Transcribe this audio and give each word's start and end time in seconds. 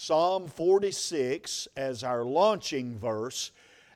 Psalm 0.00 0.46
46 0.46 1.66
as 1.76 2.04
our 2.04 2.24
launching 2.24 2.96
verse, 2.96 3.50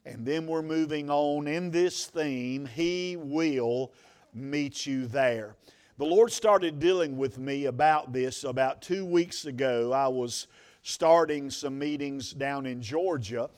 and 0.04 0.26
then 0.26 0.48
we're 0.48 0.60
moving 0.60 1.08
on 1.08 1.46
in 1.46 1.70
this 1.70 2.06
theme 2.06 2.66
He 2.66 3.16
will 3.16 3.92
meet 4.34 4.84
you 4.84 5.06
there. 5.06 5.54
The 5.98 6.04
Lord 6.04 6.32
started 6.32 6.80
dealing 6.80 7.16
with 7.16 7.38
me 7.38 7.66
about 7.66 8.12
this 8.12 8.42
about 8.42 8.82
two 8.82 9.06
weeks 9.06 9.44
ago. 9.44 9.92
I 9.92 10.08
was 10.08 10.48
starting 10.82 11.50
some 11.50 11.78
meetings 11.78 12.32
down 12.32 12.66
in 12.66 12.82
Georgia, 12.82 13.48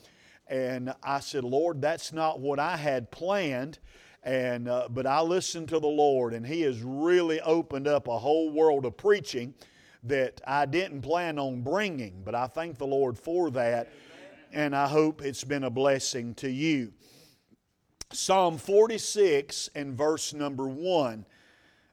and 0.47 0.93
I 1.01 1.21
said, 1.21 1.43
Lord, 1.43 1.81
that's 1.81 2.13
not 2.13 2.39
what 2.39 2.59
I 2.59 2.77
had 2.77 3.09
planned. 3.09 3.79
And, 4.21 4.69
uh, 4.69 4.87
but 4.91 5.07
I 5.07 5.21
listened 5.21 5.69
to 5.69 5.79
the 5.79 5.87
Lord, 5.87 6.33
and 6.35 6.45
He 6.45 6.61
has 6.61 6.81
really 6.83 7.41
opened 7.41 7.87
up 7.87 8.07
a 8.07 8.19
whole 8.19 8.51
world 8.51 8.85
of 8.85 8.95
preaching 8.95 9.55
that 10.05 10.41
I 10.45 10.65
didn't 10.65 11.01
plan 11.01 11.39
on 11.39 11.61
bringing, 11.61 12.21
but 12.23 12.35
I 12.35 12.47
thank 12.47 12.77
the 12.77 12.87
Lord 12.87 13.17
for 13.17 13.49
that, 13.51 13.91
and 14.51 14.75
I 14.75 14.87
hope 14.87 15.21
it's 15.21 15.43
been 15.43 15.63
a 15.63 15.69
blessing 15.69 16.33
to 16.35 16.49
you. 16.49 16.93
Psalm 18.11 18.57
46 18.57 19.69
and 19.75 19.97
verse 19.97 20.33
number 20.33 20.67
1. 20.67 21.25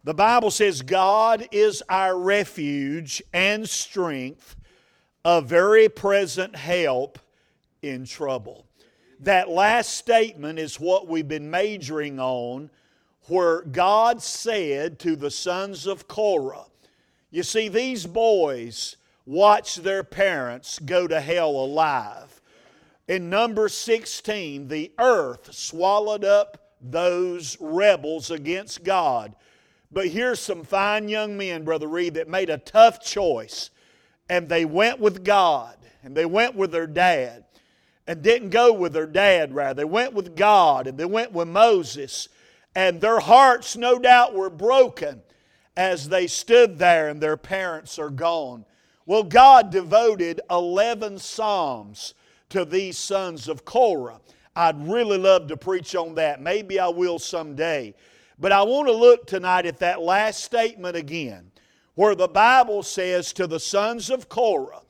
The 0.04 0.14
Bible 0.14 0.50
says, 0.50 0.82
God 0.82 1.48
is 1.52 1.82
our 1.88 2.18
refuge 2.18 3.22
and 3.32 3.68
strength, 3.68 4.56
a 5.24 5.40
very 5.40 5.88
present 5.88 6.56
help 6.56 7.18
in 7.82 8.04
trouble. 8.04 8.66
That 9.20 9.48
last 9.48 9.94
statement 9.94 10.58
is 10.58 10.80
what 10.80 11.06
we've 11.06 11.28
been 11.28 11.50
majoring 11.50 12.18
on, 12.18 12.70
where 13.28 13.62
God 13.62 14.20
said 14.20 14.98
to 15.00 15.14
the 15.14 15.30
sons 15.30 15.86
of 15.86 16.08
Korah, 16.08 16.66
you 17.32 17.42
see, 17.42 17.68
these 17.68 18.06
boys 18.06 18.96
watched 19.24 19.82
their 19.82 20.04
parents 20.04 20.78
go 20.78 21.08
to 21.08 21.18
hell 21.18 21.50
alive. 21.50 22.42
In 23.08 23.30
number 23.30 23.70
16, 23.70 24.68
the 24.68 24.92
earth 24.98 25.52
swallowed 25.54 26.24
up 26.24 26.74
those 26.82 27.56
rebels 27.58 28.30
against 28.30 28.84
God. 28.84 29.34
But 29.90 30.08
here's 30.08 30.40
some 30.40 30.62
fine 30.62 31.08
young 31.08 31.36
men, 31.38 31.64
Brother 31.64 31.88
Reed, 31.88 32.14
that 32.14 32.28
made 32.28 32.50
a 32.50 32.58
tough 32.58 33.02
choice. 33.02 33.70
And 34.28 34.48
they 34.48 34.66
went 34.66 35.00
with 35.00 35.24
God, 35.24 35.76
and 36.02 36.14
they 36.14 36.26
went 36.26 36.54
with 36.54 36.70
their 36.70 36.86
dad, 36.86 37.44
and 38.06 38.22
didn't 38.22 38.50
go 38.50 38.74
with 38.74 38.92
their 38.92 39.06
dad, 39.06 39.54
rather. 39.54 39.78
They 39.78 39.84
went 39.84 40.12
with 40.12 40.36
God, 40.36 40.86
and 40.86 40.98
they 40.98 41.06
went 41.06 41.32
with 41.32 41.48
Moses. 41.48 42.28
And 42.74 43.00
their 43.00 43.20
hearts, 43.20 43.74
no 43.74 43.98
doubt, 43.98 44.34
were 44.34 44.50
broken 44.50 45.22
as 45.76 46.08
they 46.08 46.26
stood 46.26 46.78
there 46.78 47.08
and 47.08 47.20
their 47.20 47.36
parents 47.36 47.98
are 47.98 48.10
gone. 48.10 48.64
Well, 49.06 49.22
God 49.22 49.70
devoted 49.70 50.40
11 50.50 51.18
Psalms 51.18 52.14
to 52.50 52.64
these 52.64 52.98
sons 52.98 53.48
of 53.48 53.64
Korah. 53.64 54.20
I'd 54.54 54.86
really 54.86 55.18
love 55.18 55.48
to 55.48 55.56
preach 55.56 55.94
on 55.94 56.14
that. 56.16 56.40
Maybe 56.40 56.78
I 56.78 56.88
will 56.88 57.18
someday. 57.18 57.94
But 58.38 58.52
I 58.52 58.62
want 58.62 58.88
to 58.88 58.92
look 58.92 59.26
tonight 59.26 59.66
at 59.66 59.78
that 59.78 60.02
last 60.02 60.44
statement 60.44 60.96
again, 60.96 61.50
where 61.94 62.14
the 62.14 62.28
Bible 62.28 62.82
says 62.82 63.32
to 63.34 63.46
the 63.46 63.60
sons 63.60 64.10
of 64.10 64.28
Korah 64.28 64.82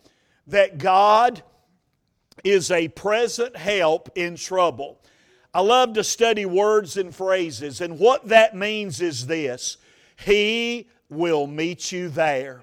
that 0.48 0.78
God 0.78 1.42
is 2.44 2.70
a 2.70 2.88
present 2.88 3.56
help 3.56 4.10
in 4.16 4.36
trouble. 4.36 5.00
I 5.54 5.60
love 5.60 5.92
to 5.94 6.04
study 6.04 6.46
words 6.46 6.96
and 6.96 7.14
phrases, 7.14 7.80
and 7.80 7.98
what 7.98 8.28
that 8.28 8.56
means 8.56 9.00
is 9.00 9.26
this 9.26 9.76
he 10.22 10.88
will 11.08 11.46
meet 11.46 11.92
you 11.92 12.08
there. 12.08 12.62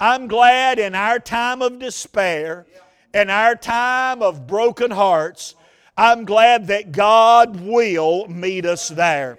I'm 0.00 0.26
glad 0.26 0.78
in 0.78 0.94
our 0.94 1.18
time 1.18 1.62
of 1.62 1.78
despair, 1.78 2.66
in 3.14 3.30
our 3.30 3.54
time 3.54 4.22
of 4.22 4.46
broken 4.46 4.90
hearts, 4.90 5.54
I'm 5.96 6.24
glad 6.24 6.68
that 6.68 6.92
God 6.92 7.60
will 7.60 8.26
meet 8.26 8.64
us 8.64 8.88
there. 8.88 9.38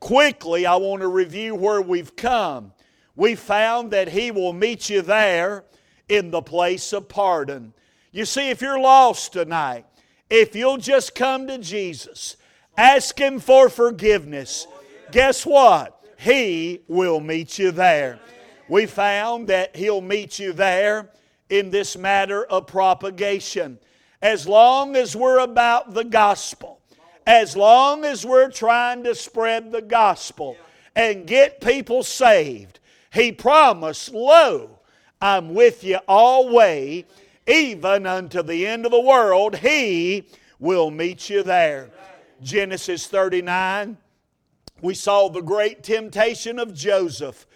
Quickly, 0.00 0.66
I 0.66 0.76
want 0.76 1.02
to 1.02 1.08
review 1.08 1.54
where 1.54 1.80
we've 1.80 2.14
come. 2.16 2.72
We 3.16 3.36
found 3.36 3.92
that 3.92 4.08
He 4.08 4.30
will 4.30 4.52
meet 4.52 4.90
you 4.90 5.02
there 5.02 5.64
in 6.08 6.30
the 6.30 6.42
place 6.42 6.92
of 6.92 7.08
pardon. 7.08 7.72
You 8.10 8.24
see, 8.24 8.50
if 8.50 8.60
you're 8.60 8.80
lost 8.80 9.32
tonight, 9.32 9.86
if 10.28 10.54
you'll 10.56 10.78
just 10.78 11.14
come 11.14 11.46
to 11.46 11.58
Jesus, 11.58 12.36
ask 12.76 13.18
Him 13.18 13.38
for 13.38 13.68
forgiveness, 13.68 14.66
guess 15.12 15.46
what? 15.46 15.93
He 16.18 16.80
will 16.88 17.20
meet 17.20 17.58
you 17.58 17.70
there. 17.70 18.18
We 18.68 18.86
found 18.86 19.48
that 19.48 19.76
He'll 19.76 20.00
meet 20.00 20.38
you 20.38 20.52
there 20.52 21.10
in 21.48 21.70
this 21.70 21.96
matter 21.96 22.44
of 22.44 22.66
propagation. 22.66 23.78
As 24.22 24.48
long 24.48 24.96
as 24.96 25.14
we're 25.14 25.40
about 25.40 25.92
the 25.92 26.04
gospel, 26.04 26.80
as 27.26 27.56
long 27.56 28.04
as 28.04 28.24
we're 28.24 28.50
trying 28.50 29.04
to 29.04 29.14
spread 29.14 29.70
the 29.70 29.82
gospel 29.82 30.56
and 30.96 31.26
get 31.26 31.60
people 31.60 32.02
saved, 32.02 32.80
He 33.12 33.32
promised, 33.32 34.12
Lo, 34.12 34.78
I'm 35.20 35.54
with 35.54 35.84
you 35.84 35.98
always, 36.08 37.04
even 37.46 38.06
unto 38.06 38.42
the 38.42 38.66
end 38.66 38.86
of 38.86 38.92
the 38.92 39.00
world. 39.00 39.56
He 39.56 40.26
will 40.58 40.90
meet 40.90 41.28
you 41.28 41.42
there. 41.42 41.90
Genesis 42.42 43.06
39 43.06 43.96
we 44.80 44.94
saw 44.94 45.28
the 45.28 45.40
great 45.40 45.82
temptation 45.82 46.58
of 46.58 46.74
Joseph 46.74 47.46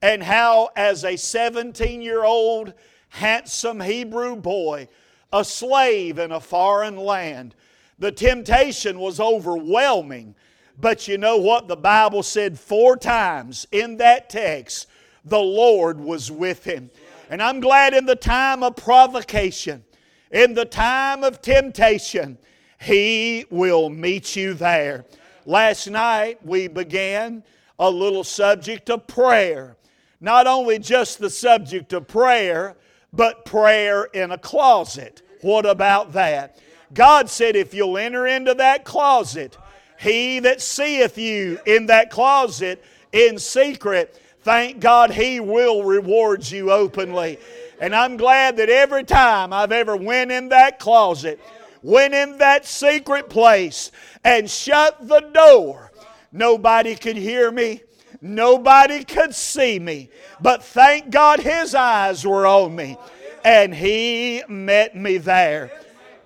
and 0.00 0.22
how, 0.22 0.70
as 0.76 1.04
a 1.04 1.16
17 1.16 2.02
year 2.02 2.24
old 2.24 2.74
handsome 3.10 3.80
Hebrew 3.80 4.36
boy, 4.36 4.88
a 5.32 5.44
slave 5.44 6.18
in 6.18 6.32
a 6.32 6.40
foreign 6.40 6.96
land, 6.96 7.54
the 7.98 8.12
temptation 8.12 8.98
was 8.98 9.20
overwhelming. 9.20 10.34
But 10.80 11.06
you 11.06 11.18
know 11.18 11.36
what? 11.36 11.68
The 11.68 11.76
Bible 11.76 12.22
said 12.22 12.58
four 12.58 12.96
times 12.96 13.66
in 13.70 13.98
that 13.98 14.28
text, 14.28 14.88
the 15.24 15.38
Lord 15.38 16.00
was 16.00 16.30
with 16.30 16.64
him. 16.64 16.90
And 17.30 17.42
I'm 17.42 17.60
glad 17.60 17.94
in 17.94 18.04
the 18.06 18.16
time 18.16 18.62
of 18.62 18.76
provocation, 18.76 19.84
in 20.30 20.54
the 20.54 20.64
time 20.64 21.22
of 21.24 21.40
temptation, 21.40 22.38
He 22.80 23.46
will 23.50 23.88
meet 23.88 24.34
you 24.34 24.54
there. 24.54 25.04
Last 25.44 25.88
night 25.88 26.44
we 26.44 26.68
began 26.68 27.42
a 27.78 27.90
little 27.90 28.24
subject 28.24 28.90
of 28.90 29.06
prayer. 29.06 29.76
Not 30.20 30.46
only 30.46 30.78
just 30.78 31.18
the 31.18 31.30
subject 31.30 31.92
of 31.92 32.06
prayer, 32.06 32.76
but 33.12 33.44
prayer 33.44 34.04
in 34.04 34.30
a 34.30 34.38
closet. 34.38 35.22
What 35.40 35.66
about 35.66 36.12
that? 36.12 36.58
God 36.94 37.28
said, 37.28 37.56
if 37.56 37.74
you'll 37.74 37.98
enter 37.98 38.26
into 38.26 38.54
that 38.54 38.84
closet, 38.84 39.58
he 39.98 40.38
that 40.40 40.60
seeth 40.60 41.18
you 41.18 41.58
in 41.66 41.86
that 41.86 42.10
closet 42.10 42.84
in 43.12 43.38
secret, 43.38 44.20
thank 44.42 44.80
God 44.80 45.10
he 45.10 45.40
will 45.40 45.82
reward 45.82 46.48
you 46.48 46.70
openly. 46.70 47.38
And 47.80 47.94
I'm 47.94 48.16
glad 48.16 48.56
that 48.58 48.68
every 48.68 49.02
time 49.04 49.52
I've 49.52 49.72
ever 49.72 49.96
went 49.96 50.30
in 50.30 50.50
that 50.50 50.78
closet, 50.78 51.40
went 51.82 52.14
in 52.14 52.38
that 52.38 52.64
secret 52.64 53.28
place 53.28 53.90
and 54.24 54.48
shut 54.48 55.08
the 55.08 55.20
door. 55.20 55.92
Nobody 56.32 56.94
could 56.94 57.16
hear 57.16 57.50
me. 57.50 57.82
Nobody 58.20 59.04
could 59.04 59.34
see 59.34 59.78
me. 59.78 60.08
But 60.40 60.62
thank 60.62 61.10
God 61.10 61.40
his 61.40 61.74
eyes 61.74 62.24
were 62.24 62.46
on 62.46 62.74
me. 62.74 62.96
And 63.44 63.74
he 63.74 64.42
met 64.48 64.94
me 64.94 65.18
there. 65.18 65.72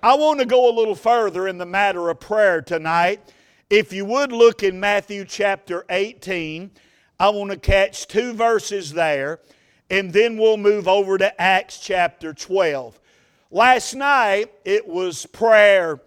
I 0.03 0.15
want 0.15 0.39
to 0.39 0.45
go 0.45 0.69
a 0.69 0.77
little 0.77 0.95
further 0.95 1.47
in 1.47 1.57
the 1.57 1.65
matter 1.65 2.09
of 2.09 2.19
prayer 2.19 2.61
tonight. 2.61 3.19
If 3.69 3.91
you 3.91 4.05
would 4.05 4.31
look 4.31 4.61
in 4.61 4.79
Matthew 4.79 5.25
chapter 5.25 5.83
18, 5.89 6.71
I 7.19 7.29
want 7.29 7.49
to 7.49 7.57
catch 7.57 8.07
two 8.07 8.33
verses 8.33 8.93
there, 8.93 9.39
and 9.89 10.13
then 10.13 10.37
we'll 10.37 10.57
move 10.57 10.87
over 10.87 11.17
to 11.17 11.41
Acts 11.41 11.79
chapter 11.79 12.31
12. 12.33 12.99
Last 13.49 13.93
night 13.93 14.51
it 14.65 14.87
was 14.87 15.25
prayer 15.25 16.01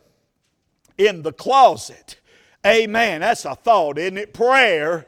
in 0.98 1.22
the 1.22 1.32
closet. 1.32 2.20
Amen. 2.66 3.22
That's 3.22 3.46
a 3.46 3.54
thought, 3.54 3.96
isn't 3.96 4.18
it? 4.18 4.34
Prayer 4.34 5.06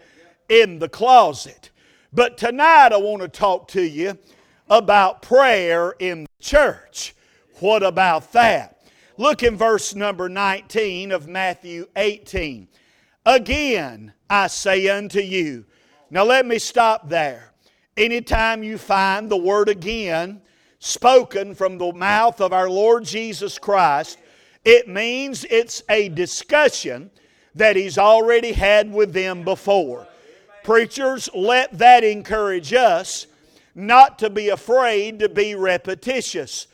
in 0.49 0.79
the 0.79 0.88
closet. 0.88 1.70
But 2.12 2.38
tonight 2.38 2.93
I 2.93 2.96
want 2.96 3.23
to 3.23 3.29
talk 3.29 3.69
to 3.69 3.82
you 3.82 4.19
about 4.70 5.20
prayer 5.20 5.94
in 5.99 6.23
the 6.23 6.44
church. 6.44 7.14
What 7.61 7.82
about 7.82 8.32
that? 8.32 8.82
Look 9.19 9.43
in 9.43 9.56
verse 9.56 9.94
number 9.94 10.29
19 10.29 11.12
of 11.12 11.29
Matthew 11.29 11.87
18. 11.96 12.69
Again, 13.26 14.14
I 14.29 14.46
say 14.46 14.88
unto 14.88 15.20
you. 15.20 15.67
Now 16.11 16.25
let 16.25 16.46
me 16.46 16.58
stop 16.58 17.08
there. 17.08 17.52
Anytime 17.96 18.62
you 18.62 18.79
find 18.79 19.31
the 19.31 19.37
word 19.37 19.69
again, 19.69 20.40
spoken 20.84 21.55
from 21.55 21.79
the 21.79 21.93
mouth 21.93 22.40
of 22.40 22.52
our 22.52 22.69
Lord 22.69 23.05
Jesus 23.05 23.56
Christ, 23.56 24.19
it 24.64 24.88
means 24.88 25.46
it's 25.49 25.84
a 25.88 26.08
discussion 26.08 27.08
that 27.55 27.76
He's 27.76 27.99
already 27.99 28.50
had 28.50 28.93
with 28.93 29.12
them 29.12 29.44
before. 29.44 30.08
Preachers, 30.64 31.31
let 31.37 31.79
that 31.79 32.02
encourage 32.02 32.73
us 32.73 33.29
not 33.76 34.19
to 34.19 34.29
be 34.29 34.49
afraid 34.49 35.20
to 35.20 35.29
be 35.29 35.55
repetitious. 35.55 36.67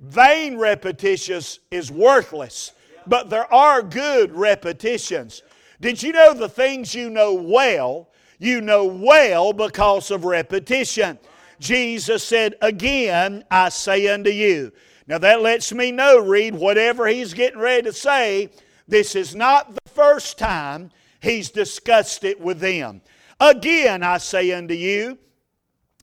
Vain 0.00 0.56
repetitions 0.56 1.60
is 1.70 1.92
worthless, 1.92 2.72
but 3.06 3.28
there 3.28 3.52
are 3.52 3.82
good 3.82 4.32
repetitions. 4.32 5.42
Did 5.82 6.02
you 6.02 6.12
know 6.12 6.32
the 6.32 6.48
things 6.48 6.94
you 6.94 7.10
know 7.10 7.34
well, 7.34 8.08
you 8.38 8.62
know 8.62 8.86
well 8.86 9.52
because 9.52 10.10
of 10.10 10.24
repetition? 10.24 11.18
Jesus 11.60 12.24
said, 12.24 12.56
Again, 12.60 13.44
I 13.50 13.68
say 13.68 14.08
unto 14.08 14.30
you. 14.30 14.72
Now 15.06 15.18
that 15.18 15.42
lets 15.42 15.72
me 15.72 15.92
know, 15.92 16.18
Reed 16.18 16.54
whatever 16.54 17.06
he's 17.06 17.34
getting 17.34 17.60
ready 17.60 17.82
to 17.82 17.92
say, 17.92 18.50
this 18.88 19.14
is 19.14 19.36
not 19.36 19.74
the 19.74 19.90
first 19.90 20.38
time 20.38 20.90
he's 21.20 21.50
discussed 21.50 22.24
it 22.24 22.40
with 22.40 22.58
them. 22.58 23.02
Again, 23.38 24.02
I 24.02 24.18
say 24.18 24.52
unto 24.52 24.74
you, 24.74 25.18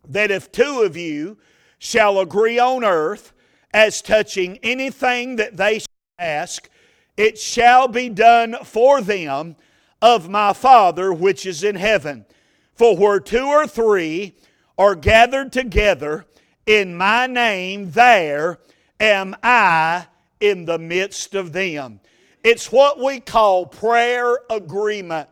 that 0.07 0.31
if 0.31 0.51
two 0.51 0.83
of 0.83 0.95
you 0.95 1.37
shall 1.79 2.19
agree 2.19 2.59
on 2.59 2.83
earth 2.83 3.33
as 3.73 4.01
touching 4.01 4.57
anything 4.63 5.35
that 5.35 5.57
they 5.57 5.81
ask, 6.17 6.69
it 7.17 7.37
shall 7.37 7.87
be 7.87 8.09
done 8.09 8.55
for 8.63 9.01
them 9.01 9.55
of 10.01 10.29
my 10.29 10.53
Father 10.53 11.11
which 11.11 11.45
is 11.45 11.63
in 11.63 11.75
heaven. 11.75 12.25
For 12.75 12.95
where 12.95 13.19
two 13.19 13.45
or 13.45 13.67
three 13.67 14.35
are 14.77 14.95
gathered 14.95 15.51
together 15.51 16.25
in 16.67 16.95
my 16.95 17.27
name, 17.27 17.91
there 17.91 18.59
am 18.99 19.35
I 19.41 20.05
in 20.39 20.65
the 20.65 20.77
midst 20.77 21.33
of 21.33 21.53
them. 21.53 22.01
It's 22.43 22.71
what 22.71 22.99
we 22.99 23.21
call 23.21 23.65
prayer 23.65 24.39
agreement. 24.49 25.29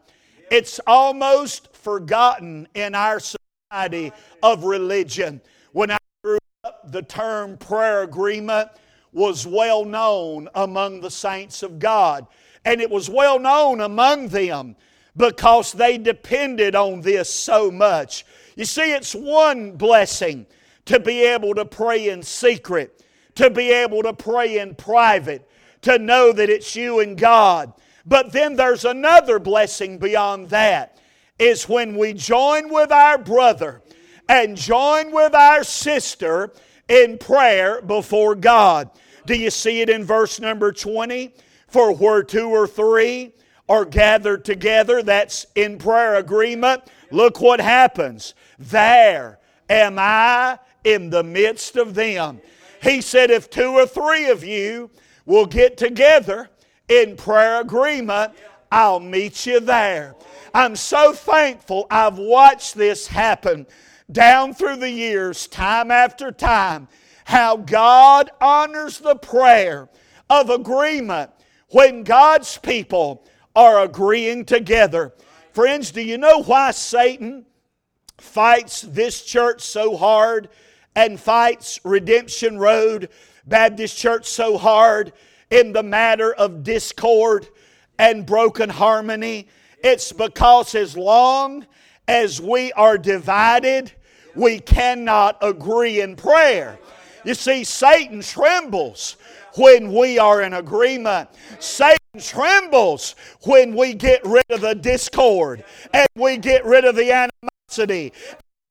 It's 0.49 0.79
almost 0.87 1.75
forgotten 1.75 2.67
in 2.73 2.95
our 2.95 3.19
society 3.19 4.11
of 4.41 4.63
religion. 4.63 5.41
When 5.73 5.91
I 5.91 5.97
grew 6.23 6.37
up, 6.63 6.91
the 6.91 7.01
term 7.01 7.57
prayer 7.57 8.03
agreement 8.03 8.69
was 9.11 9.45
well 9.45 9.85
known 9.85 10.49
among 10.55 11.01
the 11.01 11.11
saints 11.11 11.63
of 11.63 11.79
God. 11.79 12.27
And 12.63 12.81
it 12.81 12.89
was 12.89 13.09
well 13.09 13.39
known 13.39 13.81
among 13.81 14.29
them 14.29 14.75
because 15.17 15.71
they 15.71 15.97
depended 15.97 16.75
on 16.75 17.01
this 17.01 17.33
so 17.33 17.71
much. 17.71 18.25
You 18.55 18.65
see, 18.65 18.93
it's 18.93 19.13
one 19.13 19.73
blessing 19.73 20.45
to 20.85 20.99
be 20.99 21.23
able 21.23 21.53
to 21.55 21.65
pray 21.65 22.09
in 22.09 22.23
secret, 22.23 23.03
to 23.35 23.49
be 23.49 23.71
able 23.71 24.03
to 24.03 24.13
pray 24.13 24.59
in 24.59 24.75
private, 24.75 25.47
to 25.81 25.99
know 25.99 26.31
that 26.31 26.49
it's 26.49 26.75
you 26.75 26.99
and 26.99 27.17
God. 27.17 27.73
But 28.05 28.31
then 28.31 28.55
there's 28.55 28.85
another 28.85 29.39
blessing 29.39 29.97
beyond 29.97 30.49
that 30.49 30.97
is 31.37 31.67
when 31.67 31.97
we 31.97 32.13
join 32.13 32.71
with 32.71 32.91
our 32.91 33.17
brother 33.17 33.81
and 34.29 34.55
join 34.55 35.11
with 35.11 35.35
our 35.35 35.63
sister 35.63 36.53
in 36.87 37.17
prayer 37.17 37.81
before 37.81 38.35
God. 38.35 38.89
Do 39.25 39.35
you 39.35 39.49
see 39.49 39.81
it 39.81 39.89
in 39.89 40.03
verse 40.03 40.39
number 40.39 40.71
20? 40.71 41.33
For 41.67 41.93
where 41.93 42.23
two 42.23 42.49
or 42.49 42.67
three 42.67 43.33
are 43.67 43.85
gathered 43.85 44.45
together, 44.45 45.01
that's 45.01 45.45
in 45.55 45.77
prayer 45.77 46.15
agreement. 46.15 46.83
Look 47.11 47.41
what 47.41 47.59
happens. 47.59 48.33
There 48.59 49.39
am 49.69 49.97
I 49.99 50.59
in 50.83 51.09
the 51.09 51.23
midst 51.23 51.75
of 51.75 51.95
them. 51.95 52.41
He 52.81 53.01
said, 53.01 53.31
If 53.31 53.49
two 53.49 53.71
or 53.71 53.87
three 53.87 54.29
of 54.29 54.43
you 54.43 54.91
will 55.25 55.47
get 55.47 55.77
together 55.77 56.49
in 56.87 57.17
prayer 57.17 57.61
agreement, 57.61 58.33
I'll 58.71 58.99
meet 58.99 59.45
you 59.45 59.59
there. 59.59 60.15
I'm 60.53 60.75
so 60.75 61.13
thankful 61.13 61.87
I've 61.89 62.17
watched 62.17 62.75
this 62.75 63.07
happen 63.07 63.65
down 64.11 64.53
through 64.53 64.77
the 64.77 64.89
years, 64.89 65.47
time 65.47 65.89
after 65.89 66.31
time, 66.31 66.87
how 67.25 67.57
God 67.57 68.29
honors 68.39 68.99
the 68.99 69.15
prayer 69.15 69.89
of 70.29 70.49
agreement 70.49 71.31
when 71.69 72.03
God's 72.03 72.57
people 72.57 73.25
are 73.55 73.83
agreeing 73.83 74.45
together. 74.45 75.13
Friends, 75.53 75.91
do 75.91 76.01
you 76.01 76.17
know 76.17 76.43
why 76.43 76.71
Satan 76.71 77.45
fights 78.17 78.81
this 78.81 79.23
church 79.23 79.61
so 79.61 79.95
hard 79.95 80.49
and 80.95 81.19
fights 81.19 81.79
Redemption 81.83 82.57
Road 82.57 83.09
Baptist 83.45 83.97
Church 83.97 84.25
so 84.25 84.57
hard 84.57 85.13
in 85.49 85.71
the 85.71 85.83
matter 85.83 86.33
of 86.33 86.63
discord 86.63 87.47
and 87.97 88.25
broken 88.25 88.69
harmony? 88.69 89.47
It's 89.83 90.11
because 90.11 90.75
as 90.75 90.97
long 90.97 91.65
as 92.07 92.41
we 92.41 92.73
are 92.73 92.97
divided, 92.97 93.91
we 94.35 94.59
cannot 94.59 95.37
agree 95.41 96.01
in 96.01 96.15
prayer. 96.15 96.79
You 97.23 97.33
see, 97.33 97.63
Satan 97.63 98.21
trembles 98.21 99.15
when 99.57 99.93
we 99.93 100.19
are 100.19 100.41
in 100.41 100.53
agreement. 100.53 101.29
Satan 101.59 101.97
trembles 102.19 103.15
when 103.43 103.75
we 103.75 103.93
get 103.93 104.25
rid 104.25 104.45
of 104.49 104.61
the 104.61 104.75
discord 104.75 105.63
and 105.93 106.07
we 106.15 106.37
get 106.37 106.65
rid 106.65 106.85
of 106.85 106.95
the 106.95 107.11
animosity 107.11 108.13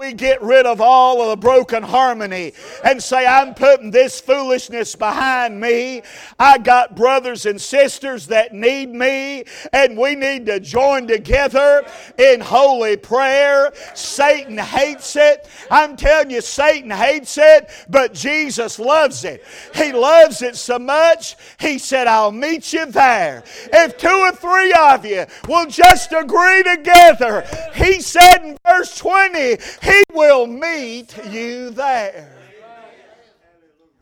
we 0.00 0.12
get 0.12 0.42
rid 0.42 0.66
of 0.66 0.80
all 0.80 1.22
of 1.22 1.28
the 1.28 1.36
broken 1.36 1.80
harmony 1.80 2.52
and 2.82 3.00
say, 3.00 3.24
I'm 3.24 3.54
putting 3.54 3.92
this 3.92 4.20
foolishness 4.20 4.96
behind 4.96 5.60
me. 5.60 6.02
I 6.36 6.58
got 6.58 6.96
brothers 6.96 7.46
and 7.46 7.60
sisters 7.60 8.26
that 8.26 8.52
need 8.52 8.88
me, 8.88 9.44
and 9.72 9.96
we 9.96 10.16
need 10.16 10.46
to 10.46 10.58
join 10.58 11.06
together 11.06 11.86
in 12.18 12.40
holy 12.40 12.96
prayer. 12.96 13.72
Satan 13.94 14.58
hates 14.58 15.14
it. 15.14 15.48
I'm 15.70 15.96
telling 15.96 16.30
you, 16.30 16.40
Satan 16.40 16.90
hates 16.90 17.38
it, 17.38 17.70
but 17.88 18.14
Jesus 18.14 18.80
loves 18.80 19.22
it. 19.22 19.44
He 19.76 19.92
loves 19.92 20.42
it 20.42 20.56
so 20.56 20.76
much, 20.76 21.36
he 21.60 21.78
said, 21.78 22.08
I'll 22.08 22.32
meet 22.32 22.72
you 22.72 22.84
there. 22.86 23.44
If 23.72 23.96
two 23.96 24.08
or 24.08 24.32
three 24.32 24.72
of 24.72 25.06
you 25.06 25.26
will 25.46 25.66
just 25.66 26.12
agree 26.12 26.64
together, 26.64 27.46
he 27.76 28.00
said 28.00 28.38
in 28.42 28.56
verse 28.66 28.98
20, 28.98 29.56
he 29.84 29.93
will 30.12 30.46
meet 30.46 31.16
you 31.28 31.70
there. 31.70 32.32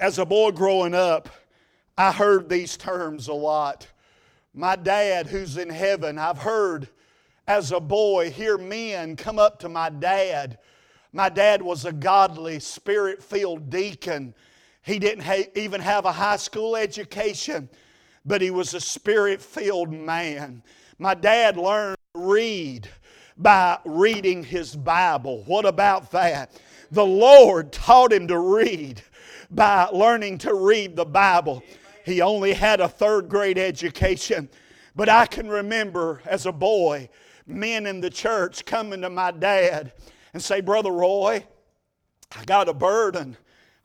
As 0.00 0.18
a 0.18 0.26
boy 0.26 0.50
growing 0.50 0.94
up, 0.94 1.28
I 1.96 2.12
heard 2.12 2.48
these 2.48 2.76
terms 2.76 3.28
a 3.28 3.34
lot. 3.34 3.86
My 4.54 4.76
dad, 4.76 5.26
who's 5.26 5.56
in 5.56 5.70
heaven, 5.70 6.18
I've 6.18 6.38
heard 6.38 6.88
as 7.46 7.72
a 7.72 7.80
boy 7.80 8.30
hear 8.30 8.58
men 8.58 9.16
come 9.16 9.38
up 9.38 9.58
to 9.60 9.68
my 9.68 9.88
dad. 9.90 10.58
My 11.12 11.28
dad 11.28 11.62
was 11.62 11.84
a 11.84 11.92
godly, 11.92 12.60
spirit 12.60 13.22
filled 13.22 13.70
deacon. 13.70 14.34
He 14.82 14.98
didn't 14.98 15.24
ha- 15.24 15.50
even 15.54 15.80
have 15.80 16.04
a 16.04 16.12
high 16.12 16.36
school 16.36 16.76
education, 16.76 17.68
but 18.24 18.40
he 18.40 18.50
was 18.50 18.74
a 18.74 18.80
spirit 18.80 19.40
filled 19.40 19.92
man. 19.92 20.62
My 20.98 21.14
dad 21.14 21.56
learned 21.56 21.96
to 22.14 22.20
read 22.20 22.88
by 23.42 23.78
reading 23.84 24.44
his 24.44 24.76
Bible. 24.76 25.42
What 25.46 25.64
about 25.64 26.10
that? 26.12 26.52
The 26.90 27.04
Lord 27.04 27.72
taught 27.72 28.12
him 28.12 28.28
to 28.28 28.38
read 28.38 29.02
by 29.50 29.84
learning 29.86 30.38
to 30.38 30.54
read 30.54 30.96
the 30.96 31.04
Bible. 31.04 31.62
He 32.04 32.20
only 32.20 32.52
had 32.52 32.80
a 32.80 32.88
third 32.88 33.28
grade 33.28 33.58
education, 33.58 34.48
but 34.94 35.08
I 35.08 35.26
can 35.26 35.48
remember 35.48 36.22
as 36.26 36.46
a 36.46 36.52
boy, 36.52 37.08
men 37.46 37.86
in 37.86 38.00
the 38.00 38.10
church 38.10 38.64
coming 38.64 39.02
to 39.02 39.10
my 39.10 39.30
dad 39.30 39.92
and 40.32 40.42
say, 40.42 40.60
Brother 40.60 40.92
Roy, 40.92 41.44
I 42.36 42.44
got 42.44 42.68
a 42.68 42.74
burden. 42.74 43.36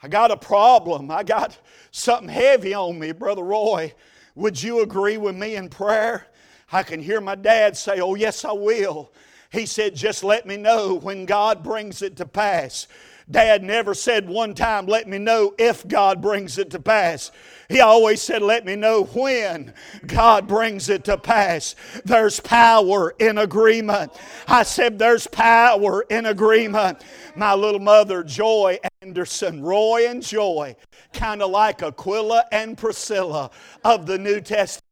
I 0.01 0.07
got 0.07 0.31
a 0.31 0.37
problem. 0.37 1.09
I 1.09 1.23
got 1.23 1.57
something 1.91 2.29
heavy 2.29 2.73
on 2.73 2.99
me, 2.99 3.11
Brother 3.11 3.43
Roy. 3.43 3.93
Would 4.35 4.61
you 4.61 4.81
agree 4.81 5.17
with 5.17 5.35
me 5.35 5.55
in 5.55 5.69
prayer? 5.69 6.27
I 6.71 6.83
can 6.83 7.01
hear 7.01 7.19
my 7.19 7.35
dad 7.35 7.75
say, 7.75 7.99
Oh, 7.99 8.15
yes, 8.15 8.45
I 8.45 8.51
will. 8.51 9.11
He 9.51 9.65
said, 9.65 9.95
Just 9.95 10.23
let 10.23 10.45
me 10.45 10.57
know 10.57 10.95
when 10.95 11.25
God 11.25 11.63
brings 11.63 12.01
it 12.01 12.15
to 12.17 12.25
pass. 12.25 12.87
Dad 13.29 13.61
never 13.61 13.93
said 13.93 14.29
one 14.29 14.53
time, 14.53 14.85
Let 14.85 15.07
me 15.07 15.17
know 15.17 15.53
if 15.57 15.87
God 15.87 16.21
brings 16.21 16.57
it 16.57 16.71
to 16.71 16.79
pass. 16.79 17.31
He 17.67 17.81
always 17.81 18.21
said, 18.21 18.41
Let 18.41 18.65
me 18.65 18.75
know 18.75 19.03
when 19.03 19.73
God 20.05 20.47
brings 20.47 20.89
it 20.89 21.03
to 21.05 21.17
pass. 21.17 21.75
There's 22.05 22.39
power 22.39 23.13
in 23.19 23.37
agreement. 23.37 24.13
I 24.47 24.63
said, 24.63 24.97
There's 24.97 25.27
power 25.27 26.05
in 26.09 26.25
agreement. 26.27 27.03
My 27.35 27.53
little 27.53 27.81
mother, 27.81 28.23
Joy 28.23 28.79
Anderson, 29.01 29.61
Roy 29.61 30.07
and 30.07 30.23
Joy, 30.23 30.75
kind 31.11 31.41
of 31.41 31.51
like 31.51 31.83
Aquila 31.83 32.45
and 32.51 32.77
Priscilla 32.77 33.51
of 33.83 34.05
the 34.05 34.17
New 34.17 34.39
Testament. 34.39 34.87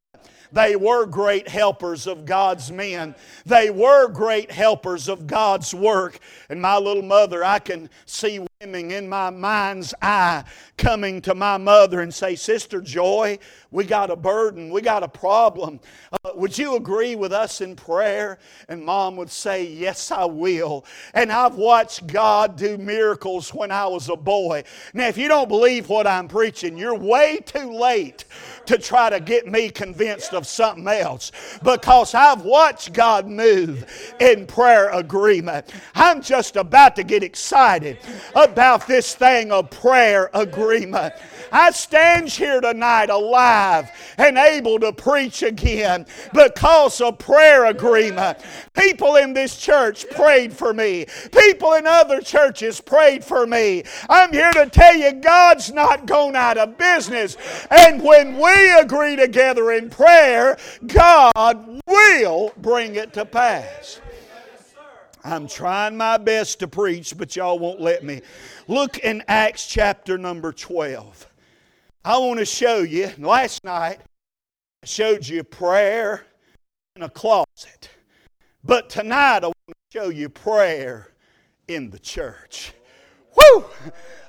They 0.56 0.78
were 0.78 1.06
great 1.06 1.50
helpers 1.50 2.08
of 2.08 2.26
God's 2.26 2.72
men. 2.72 3.14
They 3.46 3.70
were 3.70 4.08
great 4.08 4.50
helpers 4.50 5.10
of 5.10 5.28
God's 5.28 5.76
work. 5.76 6.20
And 6.48 6.62
my 6.62 6.78
little 6.78 7.04
mother, 7.04 7.44
I 7.44 7.60
can 7.60 7.90
see 8.06 8.40
in 8.74 9.08
my 9.08 9.30
mind's 9.30 9.94
eye 10.02 10.44
coming 10.78 11.22
to 11.22 11.36
my 11.36 11.58
mother 11.58 12.02
and 12.02 12.14
say, 12.14 12.36
Sister 12.36 12.82
Joy, 12.82 13.38
we 13.72 13.84
got 13.84 14.10
a 14.10 14.16
burden, 14.16 14.70
we 14.70 14.82
got 14.82 15.04
a 15.04 15.08
problem. 15.08 15.80
Uh, 16.12 16.32
would 16.36 16.58
you 16.58 16.76
agree 16.76 17.16
with 17.16 17.32
us 17.32 17.62
in 17.62 17.76
prayer? 17.76 18.40
And 18.68 18.84
mom 18.84 19.16
would 19.18 19.30
say, 19.30 19.66
Yes, 19.66 20.12
I 20.12 20.26
will. 20.26 20.86
And 21.14 21.32
I've 21.32 21.56
watched 21.56 22.08
God 22.08 22.56
do 22.56 22.78
miracles 22.78 23.54
when 23.54 23.72
I 23.72 23.86
was 23.88 24.10
a 24.10 24.16
boy. 24.16 24.64
Now, 24.94 25.08
if 25.08 25.18
you 25.18 25.28
don't 25.28 25.48
believe 25.48 25.90
what 25.90 26.08
I'm 26.08 26.28
preaching, 26.28 26.78
you're 26.78 26.96
way 26.96 27.40
too 27.46 27.72
late 27.72 28.26
to 28.66 28.78
try 28.78 29.10
to 29.10 29.20
get 29.20 29.48
me 29.48 29.70
convinced 29.70 30.34
of 30.34 30.48
something 30.48 30.88
else 30.88 31.32
because 31.64 32.14
I've 32.14 32.42
watched 32.42 32.94
God 32.94 33.28
move 33.28 34.14
in 34.20 34.48
prayer 34.48 34.90
agreement. 34.90 35.72
I'm 35.94 36.22
just 36.22 36.56
about 36.56 36.96
to 36.96 37.04
get 37.04 37.24
excited 37.24 38.00
about 38.56 38.88
this 38.88 39.14
thing 39.16 39.52
of 39.52 39.70
prayer 39.70 40.30
agreement. 40.34 41.14
I 41.52 41.72
stand 41.72 42.30
here 42.30 42.62
tonight 42.62 43.10
alive 43.10 43.92
and 44.18 44.38
able 44.38 44.80
to 44.80 44.94
preach 44.94 45.44
again 45.44 46.06
because 46.34 47.02
of 47.02 47.20
prayer 47.20 47.66
agreement. 47.66 48.38
People 48.74 49.18
in 49.18 49.34
this 49.34 49.58
church 49.58 50.06
prayed 50.12 50.54
for 50.54 50.74
me, 50.74 51.06
people 51.38 51.74
in 51.74 51.86
other 51.86 52.22
churches 52.22 52.80
prayed 52.80 53.26
for 53.26 53.46
me. 53.46 53.84
I'm 54.10 54.32
here 54.32 54.54
to 54.54 54.70
tell 54.70 54.96
you 54.96 55.12
God's 55.12 55.74
not 55.74 56.06
gone 56.06 56.38
out 56.38 56.58
of 56.58 56.78
business. 56.78 57.36
And 57.70 58.02
when 58.02 58.38
we 58.38 58.72
agree 58.80 59.18
together 59.18 59.74
in 59.74 59.90
prayer, 59.90 60.58
God 60.88 61.82
will 61.86 62.54
bring 62.56 62.96
it 62.96 63.12
to 63.14 63.26
pass. 63.26 64.00
I'm 65.26 65.48
trying 65.48 65.98
my 65.98 66.18
best 66.18 66.60
to 66.60 66.68
preach, 66.68 67.18
but 67.18 67.36
y'all 67.36 67.58
won't 67.58 67.82
let 67.82 68.04
me. 68.04 68.22
Look 68.68 69.00
in 69.00 69.24
Acts 69.28 69.66
chapter 69.66 70.20
number 70.20 70.54
12. 70.54 71.28
I 72.04 72.20
want 72.20 72.38
to 72.38 72.46
show 72.46 72.82
you, 72.82 73.10
last 73.18 73.64
night 73.64 74.02
I 74.84 74.86
showed 74.86 75.28
you 75.28 75.44
prayer 75.44 76.28
in 76.96 77.02
a 77.02 77.10
closet. 77.10 77.90
But 78.64 78.88
tonight 78.92 79.44
I 79.44 79.48
want 79.48 79.56
to 79.70 79.74
show 79.92 80.10
you 80.10 80.30
prayer 80.30 81.08
in 81.68 81.90
the 81.90 81.98
church. 81.98 82.74
Woo! 83.36 83.66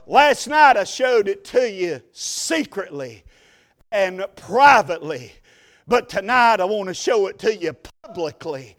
Last 0.07 0.47
night 0.47 0.79
I 0.79 0.85
showed 0.85 1.29
it 1.29 1.45
to 1.47 1.71
you 1.71 2.01
secretly 2.13 3.23
and 3.93 4.25
privately. 4.35 5.33
But 5.87 6.09
tonight 6.09 6.61
I 6.61 6.65
want 6.65 6.89
to 6.89 6.95
show 6.95 7.27
it 7.27 7.39
to 7.41 7.55
you 7.55 7.77
publicly 8.03 8.79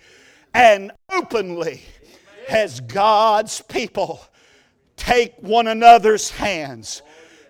and 0.56 0.92
openly 1.12 1.84
as 2.50 2.80
God's 2.82 3.62
people 3.62 4.22
take 4.96 5.36
one 5.40 5.68
another's 5.68 6.30
hands 6.30 7.02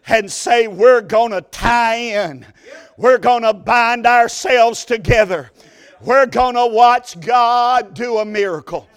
and 0.07 0.31
say, 0.31 0.67
We're 0.67 1.01
going 1.01 1.31
to 1.31 1.41
tie 1.41 1.95
in. 1.95 2.45
We're 2.97 3.17
going 3.17 3.43
to 3.43 3.53
bind 3.53 4.05
ourselves 4.05 4.85
together. 4.85 5.51
We're 6.01 6.25
going 6.25 6.55
to 6.55 6.67
watch 6.67 7.19
God 7.19 7.93
do 7.93 8.17
a 8.17 8.25
miracle. 8.25 8.87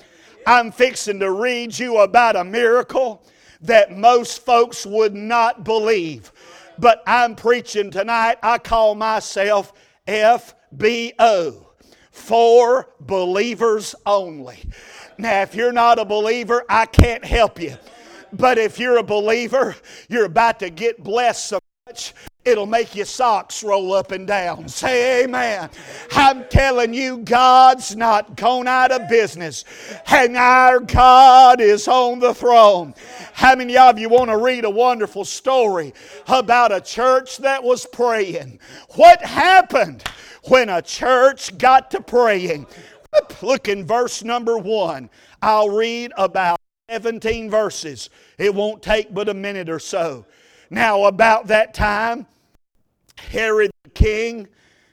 I'm 0.47 0.73
fixing 0.73 1.21
to 1.21 1.31
read 1.31 1.79
you 1.79 1.99
about 1.99 2.37
a 2.37 2.45
miracle 2.45 3.23
that 3.63 3.97
most 3.97 4.45
folks 4.45 4.87
would 4.87 5.15
not 5.15 5.65
believe. 5.65 6.33
But 6.79 7.03
I'm 7.07 7.37
preaching 7.37 7.91
tonight. 7.91 8.39
I 8.43 8.59
call 8.59 8.95
myself 8.95 9.73
FBO 10.07 11.67
for 12.11 12.89
believers 13.01 13.95
only. 14.07 14.59
Now, 15.21 15.43
if 15.43 15.55
you're 15.55 15.73
not 15.73 15.99
a 15.99 16.05
believer, 16.05 16.65
I 16.69 16.87
can't 16.87 17.25
help 17.25 17.61
you. 17.61 17.77
But 18.33 18.59
if 18.59 18.79
you're 18.79 18.99
a 18.99 19.03
believer, 19.03 19.77
you're 20.09 20.25
about 20.25 20.61
to 20.61 20.71
get 20.71 21.03
blessed 21.03 21.47
so 21.47 21.61
much 21.87 22.15
It'll 22.43 22.67
make 22.67 22.95
your 22.95 23.05
socks 23.05 23.63
roll 23.63 23.93
up 23.93 24.13
and 24.13 24.27
down. 24.27 24.67
Say 24.67 25.25
amen. 25.25 25.69
I'm 26.13 26.45
telling 26.49 26.95
you, 26.95 27.19
God's 27.19 27.95
not 27.95 28.35
gone 28.35 28.67
out 28.67 28.91
of 28.91 29.11
business, 29.11 29.67
and 30.07 30.39
our 30.39 30.81
God 30.81 31.61
is 31.61 31.87
on 31.87 32.19
the 32.19 32.33
throne. 32.33 32.95
How 33.35 33.55
many 33.57 33.77
of 33.77 33.99
you 33.99 34.09
want 34.09 34.31
to 34.31 34.39
read 34.39 34.65
a 34.65 34.71
wonderful 34.71 35.27
story 35.27 35.93
about 36.29 36.73
a 36.73 36.81
church 36.81 37.37
that 37.39 37.63
was 37.63 37.85
praying? 37.85 38.59
What 38.97 39.23
happened 39.23 40.03
when 40.45 40.71
a 40.71 40.81
church 40.81 41.59
got 41.59 41.91
to 41.91 42.01
praying? 42.01 42.67
Look 43.43 43.69
in 43.69 43.87
verse 43.87 44.23
number 44.23 44.59
one. 44.59 45.11
I'll 45.43 45.71
read 45.71 46.13
about 46.17 46.61
17 46.91 47.51
verses. 47.51 48.11
It 48.39 48.55
won't 48.55 48.83
take 48.83 49.15
but 49.15 49.29
a 49.29 49.35
minute 49.35 49.69
or 49.69 49.79
so. 49.79 50.27
Now, 50.71 51.05
about 51.05 51.47
that 51.49 51.75
time, 51.75 52.27
Herod 53.17 53.71
the 53.85 53.91
king 53.91 54.49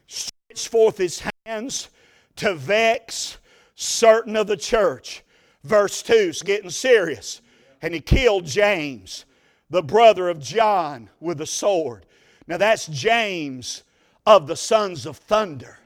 stretched 0.08 0.68
forth 0.70 0.98
his 0.98 1.24
hands 1.46 1.90
to 2.38 2.56
vex 2.56 3.38
certain 3.76 4.36
of 4.36 4.48
the 4.48 4.58
church. 4.58 5.24
Verse 5.64 6.02
2 6.02 6.14
is 6.14 6.44
getting 6.44 6.70
serious. 6.70 7.42
And 7.82 7.94
he 7.94 8.00
killed 8.00 8.46
James, 8.46 9.26
the 9.70 9.84
brother 9.84 10.30
of 10.30 10.40
John, 10.40 11.10
with 11.20 11.42
a 11.42 11.46
sword. 11.46 12.06
Now, 12.48 12.58
that's 12.58 12.88
James 12.88 13.84
of 14.26 14.48
the 14.48 14.56
sons 14.56 15.06
of 15.06 15.18
thunder. 15.18 15.78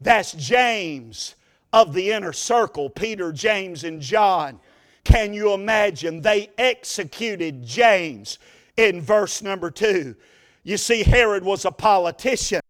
That's 0.00 0.32
James 0.32 1.34
of 1.72 1.92
the 1.92 2.10
inner 2.10 2.32
circle 2.32 2.90
Peter, 2.90 3.32
James, 3.32 3.84
and 3.84 4.00
John. 4.00 4.60
Can 5.04 5.32
you 5.32 5.52
imagine? 5.52 6.20
They 6.20 6.50
executed 6.58 7.64
James 7.64 8.38
in 8.76 9.00
verse 9.00 9.42
number 9.42 9.70
two. 9.70 10.14
You 10.62 10.76
see, 10.76 11.02
Herod 11.02 11.42
was 11.42 11.64
a 11.64 11.70
politician 11.70 12.60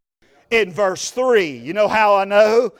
in 0.51 0.73
verse 0.73 1.11
3. 1.11 1.51
You 1.59 1.73
know 1.73 1.89
how 1.89 2.17
I 2.17 2.25
know? 2.25 2.73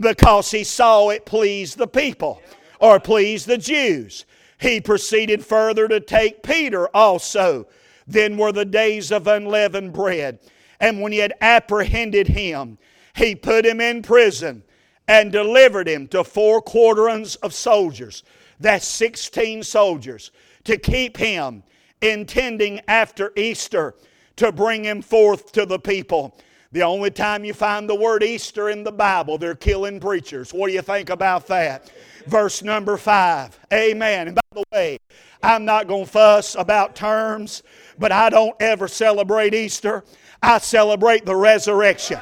Because 0.00 0.50
he 0.50 0.64
saw 0.64 1.10
it 1.10 1.24
please 1.24 1.74
the 1.74 1.86
people 1.86 2.42
or 2.80 3.00
please 3.00 3.44
the 3.44 3.58
Jews. 3.58 4.26
He 4.60 4.80
proceeded 4.80 5.44
further 5.44 5.86
to 5.88 6.00
take 6.00 6.42
Peter 6.42 6.88
also. 6.94 7.68
Then 8.06 8.36
were 8.36 8.52
the 8.52 8.64
days 8.64 9.12
of 9.12 9.26
unleavened 9.26 9.92
bread. 9.92 10.40
And 10.80 11.00
when 11.00 11.12
he 11.12 11.18
had 11.18 11.34
apprehended 11.40 12.28
him, 12.28 12.78
he 13.14 13.34
put 13.34 13.64
him 13.64 13.80
in 13.80 14.02
prison 14.02 14.62
and 15.08 15.32
delivered 15.32 15.88
him 15.88 16.06
to 16.08 16.22
four 16.22 16.60
quaternions 16.60 17.34
of 17.36 17.54
soldiers. 17.54 18.22
That's 18.60 18.86
16 18.86 19.64
soldiers 19.64 20.30
to 20.64 20.76
keep 20.76 21.16
him, 21.16 21.62
intending 22.02 22.80
after 22.86 23.32
Easter 23.34 23.94
to 24.36 24.52
bring 24.52 24.84
him 24.84 25.02
forth 25.02 25.50
to 25.52 25.66
the 25.66 25.78
people. 25.78 26.38
The 26.70 26.82
only 26.82 27.10
time 27.10 27.44
you 27.44 27.54
find 27.54 27.88
the 27.88 27.94
word 27.94 28.22
Easter 28.22 28.68
in 28.68 28.84
the 28.84 28.92
Bible, 28.92 29.38
they're 29.38 29.54
killing 29.54 29.98
preachers. 29.98 30.52
What 30.52 30.68
do 30.68 30.74
you 30.74 30.82
think 30.82 31.08
about 31.08 31.46
that? 31.46 31.90
Verse 32.26 32.62
number 32.62 32.98
five. 32.98 33.58
Amen. 33.72 34.28
And 34.28 34.36
by 34.36 34.42
the 34.52 34.64
way, 34.70 34.98
I'm 35.42 35.64
not 35.64 35.88
going 35.88 36.04
to 36.04 36.10
fuss 36.10 36.54
about 36.56 36.94
terms, 36.94 37.62
but 37.98 38.12
I 38.12 38.28
don't 38.28 38.54
ever 38.60 38.86
celebrate 38.86 39.54
Easter. 39.54 40.04
I 40.42 40.58
celebrate 40.58 41.24
the 41.24 41.34
resurrection. 41.34 42.20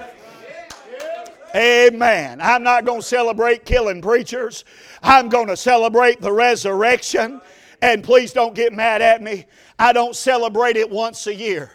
Amen. 1.57 2.41
I'm 2.43 2.63
not 2.63 2.85
going 2.85 3.01
to 3.01 3.07
celebrate 3.07 3.65
killing 3.65 4.03
preachers. 4.03 4.65
I'm 5.03 5.31
going 5.31 5.47
to 5.49 5.57
celebrate 5.57 6.21
the 6.21 6.33
resurrection. 6.33 7.41
And 7.81 8.05
please 8.05 8.33
don't 8.33 8.55
get 8.55 8.75
mad 8.75 9.01
at 9.01 9.23
me. 9.23 9.47
I 9.79 9.93
don't 9.93 10.15
celebrate 10.15 10.77
it 10.77 10.91
once 10.91 11.27
a 11.27 11.35
year. 11.35 11.73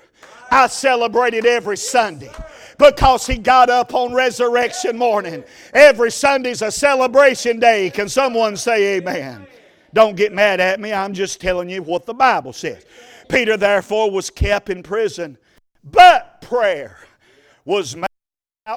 I 0.51 0.67
celebrate 0.67 1.33
it 1.33 1.45
every 1.45 1.77
Sunday 1.77 2.31
because 2.77 3.25
he 3.25 3.38
got 3.38 3.69
up 3.69 3.93
on 3.93 4.13
resurrection 4.13 4.97
morning. 4.97 5.43
Every 5.73 6.11
Sunday's 6.11 6.61
a 6.61 6.71
celebration 6.71 7.59
day. 7.59 7.89
Can 7.89 8.09
someone 8.09 8.57
say 8.57 8.97
amen? 8.97 9.47
Don't 9.93 10.15
get 10.15 10.33
mad 10.33 10.59
at 10.59 10.79
me. 10.79 10.93
I'm 10.93 11.13
just 11.13 11.41
telling 11.41 11.69
you 11.69 11.81
what 11.83 12.05
the 12.05 12.13
Bible 12.13 12.53
says. 12.53 12.85
Peter, 13.29 13.57
therefore, 13.57 14.11
was 14.11 14.29
kept 14.29 14.69
in 14.69 14.83
prison, 14.83 15.38
but 15.83 16.41
prayer 16.41 16.97
was 17.65 17.95
made 17.95 18.11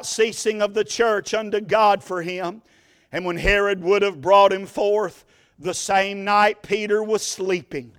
ceasing 0.02 0.62
of 0.62 0.74
the 0.74 0.84
church 0.84 1.34
unto 1.34 1.60
God 1.60 2.02
for 2.02 2.22
him. 2.22 2.62
And 3.12 3.24
when 3.24 3.36
Herod 3.36 3.82
would 3.82 4.02
have 4.02 4.20
brought 4.20 4.52
him 4.52 4.66
forth, 4.66 5.24
the 5.58 5.74
same 5.74 6.24
night 6.24 6.62
Peter 6.62 7.02
was 7.02 7.22
sleeping 7.22 7.92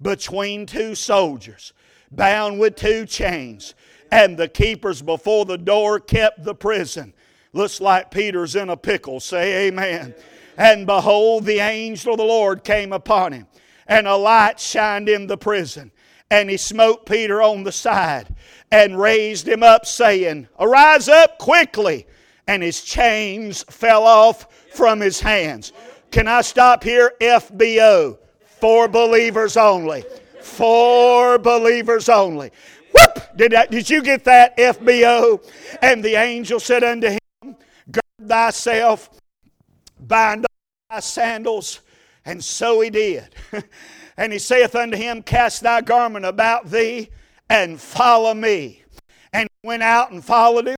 between 0.00 0.66
two 0.66 0.94
soldiers 0.94 1.72
bound 2.10 2.58
with 2.58 2.76
two 2.76 3.06
chains. 3.06 3.74
And 4.12 4.36
the 4.36 4.48
keepers 4.48 5.02
before 5.02 5.44
the 5.44 5.58
door 5.58 6.00
kept 6.00 6.44
the 6.44 6.54
prison. 6.54 7.14
Looks 7.52 7.80
like 7.80 8.10
Peter's 8.10 8.56
in 8.56 8.68
a 8.68 8.76
pickle. 8.76 9.20
Say 9.20 9.68
amen. 9.68 10.14
And 10.56 10.86
behold, 10.86 11.44
the 11.44 11.60
angel 11.60 12.12
of 12.12 12.18
the 12.18 12.24
Lord 12.24 12.64
came 12.64 12.92
upon 12.92 13.32
him, 13.32 13.46
and 13.86 14.06
a 14.06 14.16
light 14.16 14.60
shined 14.60 15.08
in 15.08 15.26
the 15.26 15.38
prison. 15.38 15.90
And 16.30 16.48
he 16.48 16.56
smote 16.56 17.06
Peter 17.06 17.42
on 17.42 17.64
the 17.64 17.72
side 17.72 18.34
and 18.70 18.98
raised 18.98 19.48
him 19.48 19.62
up, 19.62 19.84
saying, 19.84 20.48
Arise 20.58 21.08
up 21.08 21.38
quickly. 21.38 22.06
And 22.46 22.62
his 22.62 22.82
chains 22.82 23.64
fell 23.64 24.04
off 24.04 24.46
from 24.72 25.00
his 25.00 25.20
hands. 25.20 25.72
Can 26.10 26.26
I 26.26 26.40
stop 26.40 26.82
here? 26.82 27.12
FBO, 27.20 28.18
for 28.44 28.88
believers 28.88 29.56
only 29.56 30.04
For 30.42 31.38
believers 31.38 32.08
only. 32.08 32.50
Whoop! 32.92 33.36
Did, 33.36 33.52
that, 33.52 33.70
did 33.70 33.88
you 33.88 34.02
get 34.02 34.24
that, 34.24 34.56
FBO? 34.56 35.44
And 35.80 36.02
the 36.02 36.14
angel 36.14 36.58
said 36.58 36.82
unto 36.82 37.08
him, 37.08 37.56
Gird 37.90 38.28
thyself, 38.28 39.10
bind 40.00 40.44
up 40.44 40.50
thy 40.90 41.00
sandals. 41.00 41.80
And 42.24 42.42
so 42.42 42.80
he 42.80 42.90
did. 42.90 43.34
and 44.20 44.34
he 44.34 44.38
saith 44.38 44.74
unto 44.74 44.98
him, 44.98 45.22
Cast 45.22 45.62
thy 45.62 45.80
garment 45.80 46.26
about 46.26 46.70
thee 46.70 47.08
and 47.48 47.80
follow 47.80 48.34
me. 48.34 48.84
And 49.32 49.48
he 49.62 49.66
went 49.66 49.82
out 49.82 50.12
and 50.12 50.22
followed 50.22 50.68
him, 50.68 50.76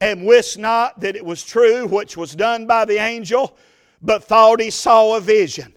and 0.00 0.24
wist 0.24 0.56
not 0.56 1.00
that 1.00 1.16
it 1.16 1.24
was 1.24 1.42
true 1.42 1.88
which 1.88 2.16
was 2.16 2.36
done 2.36 2.64
by 2.64 2.84
the 2.84 2.98
angel, 2.98 3.58
but 4.00 4.22
thought 4.22 4.60
he 4.60 4.70
saw 4.70 5.16
a 5.16 5.20
vision. 5.20 5.74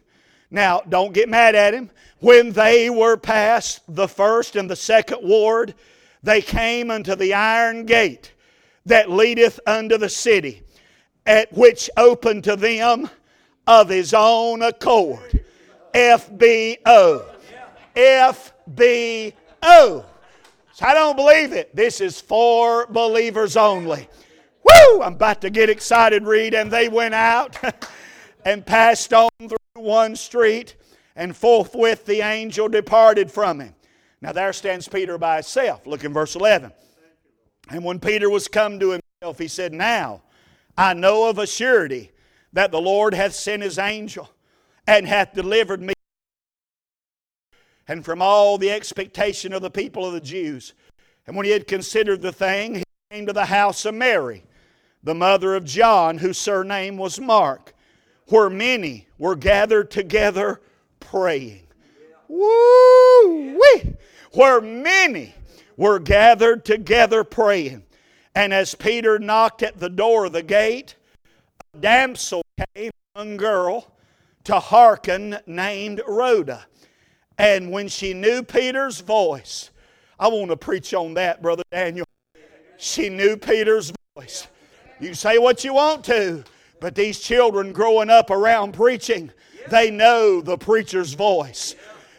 Now, 0.52 0.82
don't 0.88 1.12
get 1.12 1.30
mad 1.30 1.56
at 1.56 1.74
him. 1.74 1.90
When 2.20 2.52
they 2.52 2.92
were 2.92 3.18
past 3.18 3.82
the 3.88 4.08
first 4.08 4.56
and 4.56 4.70
the 4.70 4.76
second 4.76 5.28
ward, 5.28 5.74
they 6.22 6.44
came 6.44 6.92
unto 6.92 7.16
the 7.16 7.34
iron 7.34 7.88
gate 7.88 8.34
that 8.86 9.10
leadeth 9.10 9.60
unto 9.66 9.98
the 9.98 10.10
city, 10.10 10.62
at 11.26 11.52
which 11.54 11.90
opened 11.98 12.44
to 12.44 12.56
them 12.56 13.10
of 13.66 13.90
his 13.90 14.14
own 14.14 14.62
accord. 14.62 15.39
FBO. 15.94 17.26
FBO. 17.96 19.34
So 20.74 20.86
I 20.86 20.94
don't 20.94 21.16
believe 21.16 21.54
it. 21.54 21.76
This 21.76 22.00
is 22.00 22.22
for 22.22 22.88
believers 22.88 23.58
only. 23.58 24.08
Woo! 24.64 25.02
I'm 25.02 25.14
about 25.14 25.42
to 25.42 25.50
get 25.50 25.70
excited, 25.70 26.24
Reed. 26.24 26.54
And 26.54 26.72
they 26.72 26.88
went 26.88 27.14
out 27.14 27.58
and 28.46 28.66
passed 28.66 29.14
on 29.14 29.30
through 29.40 29.58
one 29.76 30.16
street, 30.16 30.76
and 31.16 31.36
forthwith 31.36 32.06
the 32.06 32.22
angel 32.22 32.70
departed 32.70 33.32
from 33.32 33.60
him. 33.60 33.76
Now 34.22 34.32
there 34.32 34.54
stands 34.54 34.88
Peter 34.88 35.18
by 35.18 35.36
himself. 35.36 35.88
Look 35.88 36.04
in 36.04 36.14
verse 36.14 36.36
11. 36.36 36.72
And 37.70 37.84
when 37.84 38.00
Peter 38.00 38.30
was 38.30 38.48
come 38.48 38.80
to 38.80 38.92
himself, 38.92 39.38
he 39.38 39.48
said, 39.48 39.74
Now 39.74 40.22
I 40.78 40.94
know 40.94 41.30
of 41.30 41.38
a 41.38 41.48
surety 41.48 42.12
that 42.54 42.72
the 42.72 42.82
Lord 42.82 43.14
hath 43.14 43.34
sent 43.34 43.64
his 43.64 43.78
angel 43.78 44.30
and 44.90 45.08
hath 45.08 45.34
delivered 45.34 45.84
me 45.84 45.94
and 47.88 48.04
from 48.04 48.24
all 48.24 48.58
the 48.58 48.72
expectation 48.72 49.54
of 49.54 49.62
the 49.62 49.70
people 49.70 50.04
of 50.04 50.14
the 50.14 50.20
Jews. 50.20 50.74
And 51.28 51.36
when 51.36 51.46
he 51.46 51.52
had 51.52 51.68
considered 51.68 52.24
the 52.24 52.32
thing, 52.32 52.76
he 52.76 52.84
came 53.12 53.28
to 53.28 53.34
the 53.34 53.46
house 53.46 53.86
of 53.86 53.94
Mary, 53.94 54.44
the 55.04 55.14
mother 55.14 55.54
of 55.54 55.64
John, 55.64 56.18
whose 56.18 56.40
surname 56.40 56.98
was 56.98 57.20
Mark, 57.20 57.76
where 58.30 58.50
many 58.50 59.08
were 59.20 59.36
gathered 59.36 59.92
together 59.92 60.60
praying. 61.00 61.68
Woo! 62.28 63.60
Wee! 63.60 63.96
Where 64.34 64.60
many 64.60 65.36
were 65.78 66.00
gathered 66.00 66.66
together 66.66 67.24
praying. 67.24 67.84
And 68.34 68.52
as 68.52 68.74
Peter 68.74 69.20
knocked 69.20 69.62
at 69.62 69.80
the 69.80 69.90
door 69.90 70.26
of 70.26 70.34
the 70.34 70.42
gate, 70.42 70.96
a 71.76 71.78
damsel 71.78 72.42
came, 72.74 72.90
a 73.16 73.20
young 73.20 73.38
girl, 73.38 73.94
to 74.50 74.60
hearken, 74.60 75.38
named 75.46 76.02
Rhoda. 76.08 76.66
And 77.38 77.72
when 77.72 77.88
she 77.88 78.16
knew 78.16 78.42
Peter's 78.42 79.00
voice, 79.00 79.70
I 80.20 80.28
want 80.28 80.50
to 80.50 80.58
preach 80.58 80.92
on 80.96 81.14
that, 81.14 81.44
Brother 81.44 81.62
Daniel. 81.72 82.08
She 82.78 83.10
knew 83.10 83.38
Peter's 83.38 83.94
voice. 84.16 84.48
You 85.00 85.14
say 85.14 85.38
what 85.38 85.64
you 85.64 85.76
want 85.76 86.04
to, 86.06 86.44
but 86.80 86.96
these 86.96 87.20
children 87.20 87.72
growing 87.72 88.10
up 88.10 88.32
around 88.32 88.74
preaching, 88.74 89.32
they 89.70 89.92
know 89.92 90.42
the 90.42 90.58
preacher's 90.58 91.14
voice. 91.14 91.76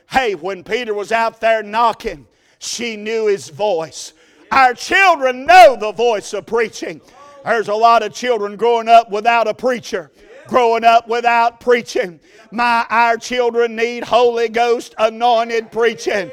Hey, 0.09 0.37
when 0.37 0.63
Peter 0.63 0.95
was 0.95 1.11
out 1.11 1.41
there 1.41 1.65
knocking, 1.65 2.29
she 2.61 2.95
knew 2.95 3.27
his 3.27 3.49
voice. 3.49 4.13
Our 4.53 4.75
children 4.75 5.47
know 5.47 5.77
the 5.77 5.91
voice 5.91 6.33
of 6.33 6.47
preaching. 6.47 7.01
There's 7.45 7.67
a 7.67 7.75
lot 7.75 8.05
of 8.05 8.15
children 8.15 8.55
growing 8.55 8.89
up 8.89 9.11
without 9.11 9.49
a 9.49 9.55
preacher, 9.55 10.13
growing 10.51 10.83
up 10.83 11.07
without 11.07 11.61
preaching. 11.61 12.19
My 12.51 12.85
our 12.91 13.17
children 13.17 13.77
need 13.77 14.03
Holy 14.03 14.49
Ghost 14.49 14.97
anointed 14.99 15.71
preaching. 15.71 16.33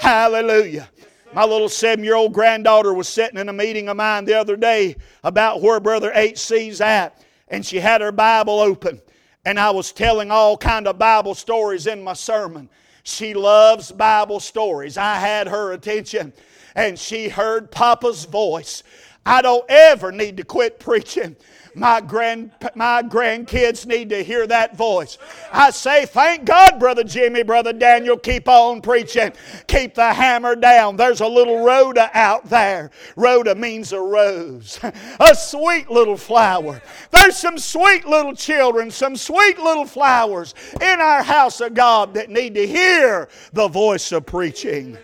Hallelujah. 0.00 0.88
My 1.34 1.44
little 1.44 1.68
seven 1.68 2.02
year 2.02 2.16
old 2.16 2.32
granddaughter 2.32 2.94
was 2.94 3.08
sitting 3.08 3.38
in 3.38 3.50
a 3.50 3.52
meeting 3.52 3.90
of 3.90 3.98
mine 3.98 4.24
the 4.24 4.32
other 4.32 4.56
day 4.56 4.96
about 5.22 5.60
where 5.60 5.80
Brother 5.80 6.10
HC's 6.16 6.80
at, 6.80 7.22
and 7.48 7.64
she 7.64 7.78
had 7.78 8.00
her 8.00 8.10
Bible 8.10 8.58
open. 8.58 9.02
And 9.44 9.60
I 9.60 9.70
was 9.70 9.92
telling 9.92 10.30
all 10.30 10.56
kind 10.56 10.88
of 10.88 10.98
Bible 10.98 11.34
stories 11.34 11.86
in 11.86 12.02
my 12.02 12.14
sermon. 12.14 12.70
She 13.02 13.34
loves 13.34 13.92
Bible 13.92 14.40
stories. 14.40 14.96
I 14.96 15.16
had 15.16 15.46
her 15.46 15.72
attention, 15.72 16.32
and 16.74 16.98
she 16.98 17.28
heard 17.28 17.70
Papa's 17.70 18.24
voice. 18.24 18.82
I 19.26 19.42
don't 19.42 19.64
ever 19.68 20.10
need 20.10 20.38
to 20.38 20.44
quit 20.44 20.80
preaching. 20.80 21.36
My, 21.78 22.00
grand, 22.00 22.50
my 22.74 23.02
grandkids 23.02 23.86
need 23.86 24.08
to 24.10 24.24
hear 24.24 24.46
that 24.48 24.76
voice. 24.76 25.16
I 25.52 25.70
say, 25.70 26.06
thank 26.06 26.44
God, 26.44 26.80
Brother 26.80 27.04
Jimmy, 27.04 27.44
Brother 27.44 27.72
Daniel, 27.72 28.16
keep 28.16 28.48
on 28.48 28.80
preaching. 28.80 29.32
Keep 29.68 29.94
the 29.94 30.12
hammer 30.12 30.56
down. 30.56 30.96
There's 30.96 31.20
a 31.20 31.26
little 31.26 31.64
Rhoda 31.64 32.10
out 32.14 32.48
there. 32.48 32.90
Rhoda 33.14 33.54
means 33.54 33.92
a 33.92 34.00
rose, 34.00 34.80
a 35.20 35.34
sweet 35.34 35.88
little 35.88 36.16
flower. 36.16 36.82
There's 37.12 37.36
some 37.36 37.58
sweet 37.58 38.06
little 38.06 38.34
children, 38.34 38.90
some 38.90 39.14
sweet 39.16 39.58
little 39.58 39.86
flowers 39.86 40.54
in 40.80 41.00
our 41.00 41.22
house 41.22 41.60
of 41.60 41.74
God 41.74 42.14
that 42.14 42.28
need 42.28 42.54
to 42.54 42.66
hear 42.66 43.28
the 43.52 43.68
voice 43.68 44.10
of 44.10 44.26
preaching. 44.26 44.98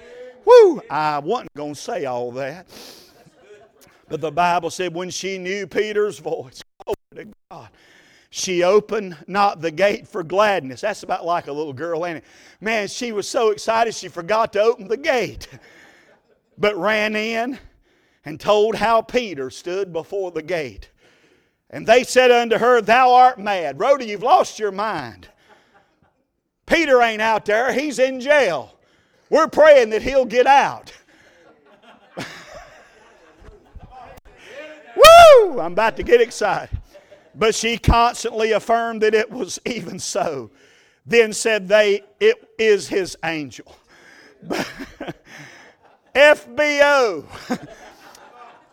Woo! 0.45 0.83
I 0.91 1.21
wasn't 1.21 1.55
going 1.55 1.75
to 1.75 1.81
say 1.81 2.05
all 2.05 2.33
that. 2.33 2.67
But 4.09 4.21
the 4.21 4.33
Bible 4.33 4.71
said 4.71 4.95
when 4.95 5.11
she 5.11 5.39
knew 5.39 5.67
Peter's 5.67 6.19
voice, 6.19 6.63
to 7.16 7.29
God, 7.50 7.68
she 8.31 8.62
opened 8.64 9.16
not 9.27 9.61
the 9.61 9.70
gate 9.70 10.09
for 10.09 10.22
gladness. 10.22 10.81
That's 10.81 11.03
about 11.03 11.24
like 11.24 11.46
a 11.46 11.53
little 11.53 11.72
girl, 11.72 12.05
ain't 12.05 12.18
it? 12.18 12.24
Man, 12.61 12.88
she 12.88 13.12
was 13.12 13.29
so 13.29 13.50
excited 13.50 13.94
she 13.94 14.09
forgot 14.09 14.53
to 14.55 14.61
open 14.61 14.88
the 14.88 14.96
gate, 14.96 15.46
but 16.59 16.77
ran 16.77 17.14
in 17.14 17.59
and 18.24 18.40
told 18.40 18.74
how 18.74 19.03
Peter 19.03 19.50
stood 19.50 19.92
before 19.92 20.31
the 20.31 20.42
gate. 20.42 20.90
And 21.70 21.87
they 21.87 22.05
said 22.05 22.31
unto 22.31 22.59
her, 22.59 22.81
Thou 22.81 23.12
art 23.12 23.38
mad. 23.38 23.79
Rhoda, 23.79 24.07
you've 24.07 24.22
lost 24.22 24.59
your 24.59 24.72
mind. 24.72 25.29
Peter 26.66 27.03
ain't 27.03 27.22
out 27.22 27.44
there, 27.44 27.72
he's 27.72 27.98
in 27.98 28.20
jail. 28.20 28.74
We're 29.31 29.48
praying 29.48 29.90
that 29.90 30.03
he'll 30.03 30.24
get 30.24 30.46
out. 30.46 30.92
Woo! 34.96 35.61
I'm 35.61 35.72
about 35.72 35.96
to 35.96 36.03
get 36.03 36.20
excited. 36.20 36.79
But 37.35 37.55
she 37.55 37.79
constantly 37.79 38.53
affirmed 38.53 39.03
that 39.03 39.14
it 39.14 39.31
was 39.31 39.59
even 39.66 39.99
so. 39.99 40.51
Then 41.07 41.33
said 41.33 41.68
they, 41.68 42.03
It 42.20 42.49
is 42.59 42.88
his 42.88 43.16
angel. 43.25 43.77
FBO. 46.14 47.25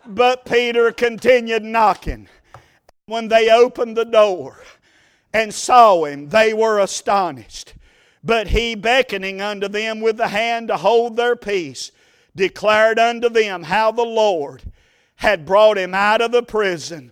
but 0.06 0.44
Peter 0.44 0.92
continued 0.92 1.64
knocking. 1.64 2.28
When 3.06 3.28
they 3.28 3.50
opened 3.50 3.96
the 3.96 4.04
door 4.04 4.62
and 5.32 5.52
saw 5.52 6.04
him, 6.04 6.28
they 6.28 6.54
were 6.54 6.78
astonished. 6.78 7.74
But 8.24 8.48
he, 8.48 8.76
beckoning 8.76 9.40
unto 9.40 9.66
them 9.68 10.00
with 10.00 10.16
the 10.16 10.28
hand 10.28 10.68
to 10.68 10.76
hold 10.76 11.16
their 11.16 11.34
peace, 11.34 11.90
declared 12.36 12.98
unto 12.98 13.28
them 13.28 13.64
how 13.64 13.90
the 13.90 14.04
Lord 14.04 14.62
had 15.16 15.44
brought 15.44 15.78
him 15.78 15.94
out 15.94 16.20
of 16.20 16.30
the 16.32 16.42
prison. 16.42 17.11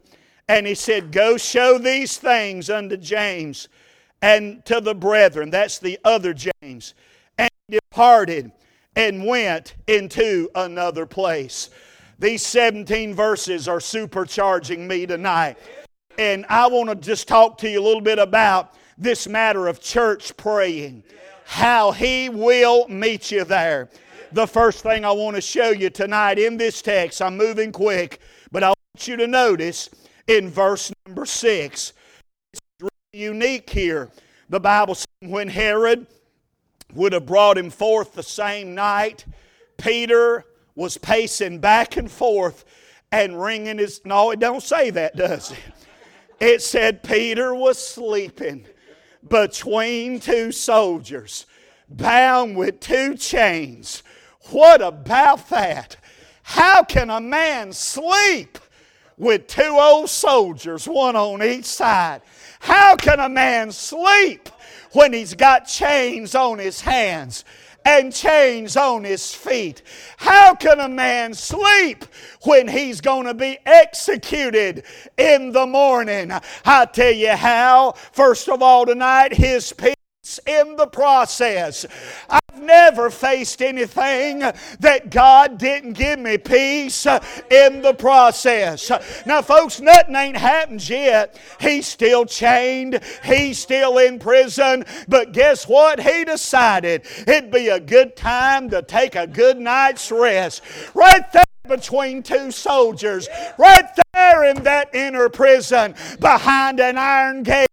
And 0.50 0.66
he 0.66 0.74
said, 0.74 1.12
Go 1.12 1.36
show 1.36 1.78
these 1.78 2.18
things 2.18 2.70
unto 2.70 2.96
James 2.96 3.68
and 4.20 4.64
to 4.64 4.80
the 4.80 4.96
brethren. 4.96 5.48
That's 5.48 5.78
the 5.78 5.96
other 6.04 6.34
James. 6.34 6.94
And 7.38 7.50
departed 7.70 8.50
and 8.96 9.24
went 9.24 9.76
into 9.86 10.50
another 10.56 11.06
place. 11.06 11.70
These 12.18 12.44
17 12.44 13.14
verses 13.14 13.68
are 13.68 13.78
supercharging 13.78 14.88
me 14.88 15.06
tonight. 15.06 15.56
And 16.18 16.44
I 16.48 16.66
want 16.66 16.88
to 16.88 16.96
just 16.96 17.28
talk 17.28 17.56
to 17.58 17.70
you 17.70 17.80
a 17.80 17.84
little 17.84 18.00
bit 18.00 18.18
about 18.18 18.74
this 18.98 19.28
matter 19.28 19.68
of 19.68 19.80
church 19.80 20.36
praying, 20.36 21.04
how 21.44 21.92
He 21.92 22.28
will 22.28 22.88
meet 22.88 23.30
you 23.30 23.44
there 23.44 23.88
the 24.32 24.46
first 24.46 24.82
thing 24.82 25.04
I 25.04 25.10
want 25.10 25.36
to 25.36 25.40
show 25.40 25.70
you 25.70 25.90
tonight 25.90 26.38
in 26.38 26.56
this 26.56 26.82
text. 26.82 27.20
I'm 27.20 27.36
moving 27.36 27.72
quick, 27.72 28.20
but 28.52 28.62
I 28.62 28.68
want 28.68 29.08
you 29.08 29.16
to 29.16 29.26
notice 29.26 29.90
in 30.30 30.48
verse 30.48 30.92
number 31.06 31.26
six. 31.26 31.92
It's 32.52 32.60
really 32.80 33.24
unique 33.26 33.68
here. 33.68 34.10
The 34.48 34.60
Bible 34.60 34.94
says 34.94 35.06
when 35.22 35.48
Herod 35.48 36.06
would 36.94 37.12
have 37.12 37.26
brought 37.26 37.58
him 37.58 37.68
forth 37.68 38.14
the 38.14 38.22
same 38.22 38.74
night, 38.74 39.24
Peter 39.76 40.44
was 40.76 40.96
pacing 40.96 41.58
back 41.58 41.96
and 41.96 42.08
forth 42.08 42.64
and 43.10 43.40
wringing 43.42 43.78
his. 43.78 44.00
No, 44.04 44.30
it 44.30 44.38
don't 44.38 44.62
say 44.62 44.90
that, 44.90 45.16
does 45.16 45.50
it? 45.50 45.58
It 46.38 46.62
said 46.62 47.02
Peter 47.02 47.52
was 47.52 47.76
sleeping 47.76 48.66
between 49.28 50.20
two 50.20 50.52
soldiers. 50.52 51.44
bound 51.88 52.56
with 52.56 52.78
two 52.78 53.16
chains. 53.16 54.04
What 54.50 54.80
about 54.80 55.48
that? 55.50 55.96
How 56.44 56.84
can 56.84 57.10
a 57.10 57.20
man 57.20 57.72
sleep 57.72 58.59
with 59.20 59.46
two 59.46 59.76
old 59.78 60.08
soldiers, 60.08 60.88
one 60.88 61.14
on 61.14 61.42
each 61.42 61.66
side? 61.66 62.22
How 62.58 62.96
can 62.96 63.20
a 63.20 63.28
man 63.28 63.70
sleep 63.70 64.48
when 64.92 65.12
he's 65.12 65.34
got 65.34 65.68
chains 65.68 66.34
on 66.34 66.58
his 66.58 66.80
hands? 66.80 67.44
and 67.84 68.12
chains 68.12 68.76
on 68.76 69.04
his 69.04 69.34
feet. 69.34 69.82
How 70.18 70.54
can 70.54 70.80
a 70.80 70.88
man 70.88 71.32
sleep 71.32 72.04
when 72.42 72.68
he's 72.68 73.00
going 73.00 73.26
to 73.26 73.32
be 73.32 73.58
executed 73.64 74.84
in 75.16 75.52
the 75.52 75.66
morning? 75.66 76.30
I 76.66 76.84
tell 76.84 77.12
you 77.12 77.30
how. 77.30 77.92
First 78.12 78.50
of 78.50 78.62
all, 78.62 78.84
tonight, 78.84 79.32
his 79.32 79.72
peace 79.72 79.94
in 80.46 80.76
the 80.76 80.86
process. 80.86 81.86
I've 82.28 82.62
never 82.62 83.10
faced 83.10 83.62
anything 83.62 84.40
that 84.80 85.10
God 85.10 85.58
didn't 85.58 85.94
give 85.94 86.18
me 86.18 86.36
peace 86.36 87.06
in 87.06 87.82
the 87.82 87.94
process. 87.94 88.90
Now, 89.24 89.42
folks, 89.42 89.80
nothing 89.80 90.14
ain't 90.14 90.36
happened 90.36 90.86
yet. 90.88 91.38
He's 91.58 91.86
still 91.86 92.26
chained, 92.26 93.00
he's 93.24 93.58
still 93.58 93.98
in 93.98 94.18
prison, 94.18 94.84
but 95.08 95.32
guess 95.32 95.66
what? 95.66 96.00
He 96.00 96.24
decided 96.24 97.06
it'd 97.26 97.50
be 97.50 97.68
a 97.68 97.80
good 97.80 98.14
time 98.14 98.70
to 98.70 98.82
take 98.82 99.16
a 99.16 99.26
good 99.26 99.58
night's 99.58 100.12
rest. 100.12 100.62
Right 100.94 101.32
there 101.32 101.44
between 101.70 102.22
two 102.22 102.50
soldiers, 102.50 103.28
right 103.56 103.88
there 104.12 104.44
in 104.44 104.62
that 104.64 104.94
inner 104.94 105.30
prison, 105.30 105.94
behind 106.20 106.80
an 106.80 106.98
iron 106.98 107.42
gate, 107.42 107.68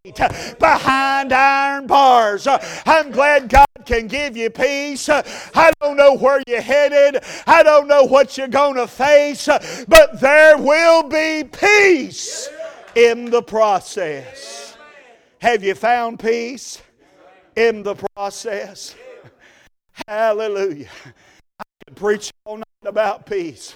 behind 0.60 1.34
iron 1.34 1.88
bars. 1.88 2.48
I'm 2.86 3.12
glad 3.12 3.50
God 3.50 3.66
can 3.86 4.08
give 4.08 4.38
you 4.38 4.50
peace. 4.50 5.10
I 5.10 5.72
don't 5.82 5.98
know 5.98 6.16
where 6.16 6.42
you're 6.48 6.62
headed, 6.62 7.24
I 7.46 7.64
don't 7.64 7.88
know 7.88 8.04
what 8.04 8.38
you're 8.38 8.48
going 8.48 8.76
to 8.76 8.88
face, 8.88 9.48
but 9.88 10.22
there 10.22 10.58
will 10.58 11.04
be 11.04 11.44
peace 11.44 12.50
in 12.96 13.30
the 13.32 13.42
process. 13.42 14.78
Have 15.40 15.64
you 15.64 15.76
found 15.76 16.20
peace 16.20 16.82
in 17.56 17.84
the 17.84 17.96
process? 17.96 18.96
Hallelujah. 20.08 20.90
I 21.60 21.64
could 21.86 21.96
preach 21.96 22.32
all 22.46 22.58
night 22.58 22.66
about 22.86 23.26
peace. 23.26 23.76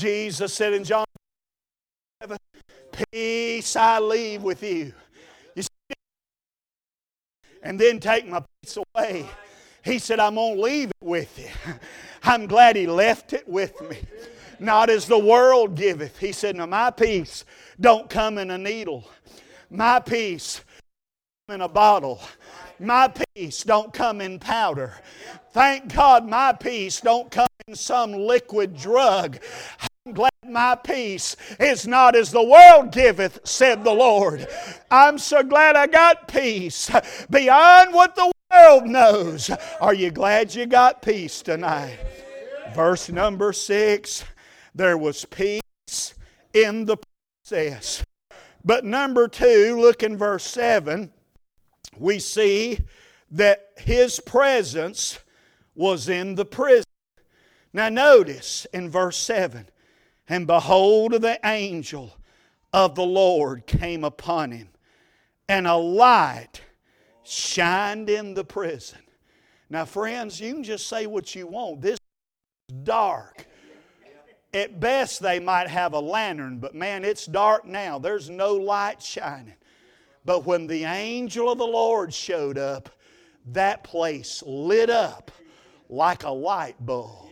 Jesus 0.00 0.54
said 0.54 0.72
in 0.72 0.84
John 0.84 1.04
7, 2.22 2.36
Peace 3.12 3.76
I 3.76 3.98
leave 3.98 4.42
with 4.42 4.62
you. 4.62 4.92
you 5.54 5.62
see, 5.62 5.68
and 7.62 7.78
then 7.78 8.00
take 8.00 8.26
my 8.26 8.42
peace 8.62 8.78
away. 8.94 9.26
He 9.84 9.98
said, 9.98 10.20
I'm 10.20 10.34
going 10.34 10.56
to 10.56 10.62
leave 10.62 10.88
it 10.90 11.06
with 11.06 11.38
you. 11.38 11.72
I'm 12.22 12.46
glad 12.46 12.76
He 12.76 12.86
left 12.86 13.32
it 13.32 13.48
with 13.48 13.80
me. 13.88 13.98
Not 14.60 14.90
as 14.90 15.06
the 15.06 15.18
world 15.18 15.76
giveth. 15.76 16.18
He 16.18 16.32
said, 16.32 16.56
Now 16.56 16.66
my 16.66 16.90
peace 16.90 17.44
don't 17.80 18.10
come 18.10 18.38
in 18.38 18.50
a 18.50 18.58
needle. 18.58 19.08
My 19.70 20.00
peace 20.00 20.62
in 21.48 21.60
a 21.60 21.68
bottle. 21.68 22.20
My 22.78 23.12
peace 23.34 23.62
don't 23.62 23.92
come 23.92 24.20
in 24.20 24.38
powder. 24.38 24.94
Thank 25.52 25.94
God 25.94 26.28
my 26.28 26.52
peace 26.52 27.00
don't 27.00 27.30
come 27.30 27.48
in 27.66 27.74
some 27.74 28.12
liquid 28.12 28.76
drug. 28.76 29.38
My 30.48 30.74
peace 30.74 31.36
is 31.60 31.86
not 31.86 32.16
as 32.16 32.30
the 32.30 32.42
world 32.42 32.92
giveth, 32.92 33.40
said 33.44 33.84
the 33.84 33.92
Lord. 33.92 34.46
I'm 34.90 35.18
so 35.18 35.42
glad 35.42 35.76
I 35.76 35.86
got 35.86 36.28
peace 36.28 36.90
beyond 37.30 37.94
what 37.94 38.16
the 38.16 38.32
world 38.52 38.86
knows. 38.86 39.50
Are 39.80 39.94
you 39.94 40.10
glad 40.10 40.54
you 40.54 40.66
got 40.66 41.02
peace 41.02 41.42
tonight? 41.42 41.98
Verse 42.74 43.08
number 43.08 43.52
six 43.52 44.24
there 44.74 44.96
was 44.96 45.24
peace 45.24 46.14
in 46.54 46.84
the 46.84 46.96
process. 47.44 48.04
But 48.64 48.84
number 48.84 49.28
two, 49.28 49.80
look 49.80 50.02
in 50.02 50.16
verse 50.16 50.44
7, 50.44 51.12
we 51.96 52.18
see 52.18 52.78
that 53.30 53.72
his 53.76 54.20
presence 54.20 55.18
was 55.74 56.08
in 56.08 56.34
the 56.34 56.44
prison. 56.44 56.84
Now, 57.72 57.88
notice 57.88 58.66
in 58.72 58.88
verse 58.88 59.16
7 59.16 59.68
and 60.28 60.46
behold, 60.46 61.12
the 61.12 61.38
angel 61.44 62.16
of 62.72 62.94
the 62.94 63.04
Lord 63.04 63.66
came 63.66 64.04
upon 64.04 64.52
him, 64.52 64.68
and 65.48 65.66
a 65.66 65.76
light 65.76 66.62
shined 67.24 68.10
in 68.10 68.34
the 68.34 68.44
prison. 68.44 68.98
Now, 69.70 69.84
friends, 69.84 70.40
you 70.40 70.54
can 70.54 70.64
just 70.64 70.86
say 70.86 71.06
what 71.06 71.34
you 71.34 71.46
want. 71.46 71.82
This 71.82 71.98
is 72.68 72.74
dark. 72.84 73.46
At 74.54 74.80
best, 74.80 75.20
they 75.20 75.40
might 75.40 75.68
have 75.68 75.92
a 75.92 76.00
lantern, 76.00 76.58
but 76.58 76.74
man, 76.74 77.04
it's 77.04 77.26
dark 77.26 77.66
now. 77.66 77.98
There's 77.98 78.30
no 78.30 78.54
light 78.54 79.02
shining. 79.02 79.54
But 80.24 80.46
when 80.46 80.66
the 80.66 80.84
angel 80.84 81.52
of 81.52 81.58
the 81.58 81.66
Lord 81.66 82.12
showed 82.14 82.56
up, 82.56 82.88
that 83.52 83.84
place 83.84 84.42
lit 84.46 84.90
up 84.90 85.30
like 85.88 86.24
a 86.24 86.30
light 86.30 86.76
bulb. 86.84 87.30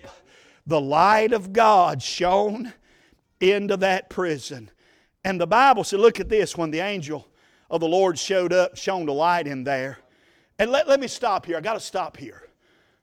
The 0.67 0.81
light 0.81 1.33
of 1.33 1.53
God 1.53 2.03
shone 2.03 2.73
into 3.41 3.77
that 3.79 4.11
prison. 4.11 4.71
And 5.25 5.41
the 5.41 5.47
Bible 5.47 5.85
said, 5.85 6.01
look 6.01 6.21
at 6.21 6.29
this, 6.29 6.57
when 6.57 6.71
the 6.71 6.81
angel 6.81 7.27
of 7.71 7.81
the 7.81 7.89
Lord 7.89 8.19
showed 8.19 8.53
up, 8.53 8.77
shone 8.77 9.07
the 9.07 9.13
light 9.13 9.47
in 9.47 9.65
there. 9.65 9.99
And 10.59 10.71
let, 10.71 10.89
let 10.89 11.01
me 11.01 11.09
stop 11.09 11.47
here. 11.47 11.57
I 11.57 11.61
got 11.61 11.75
to 11.75 11.81
stop 11.81 12.17
here. 12.17 12.49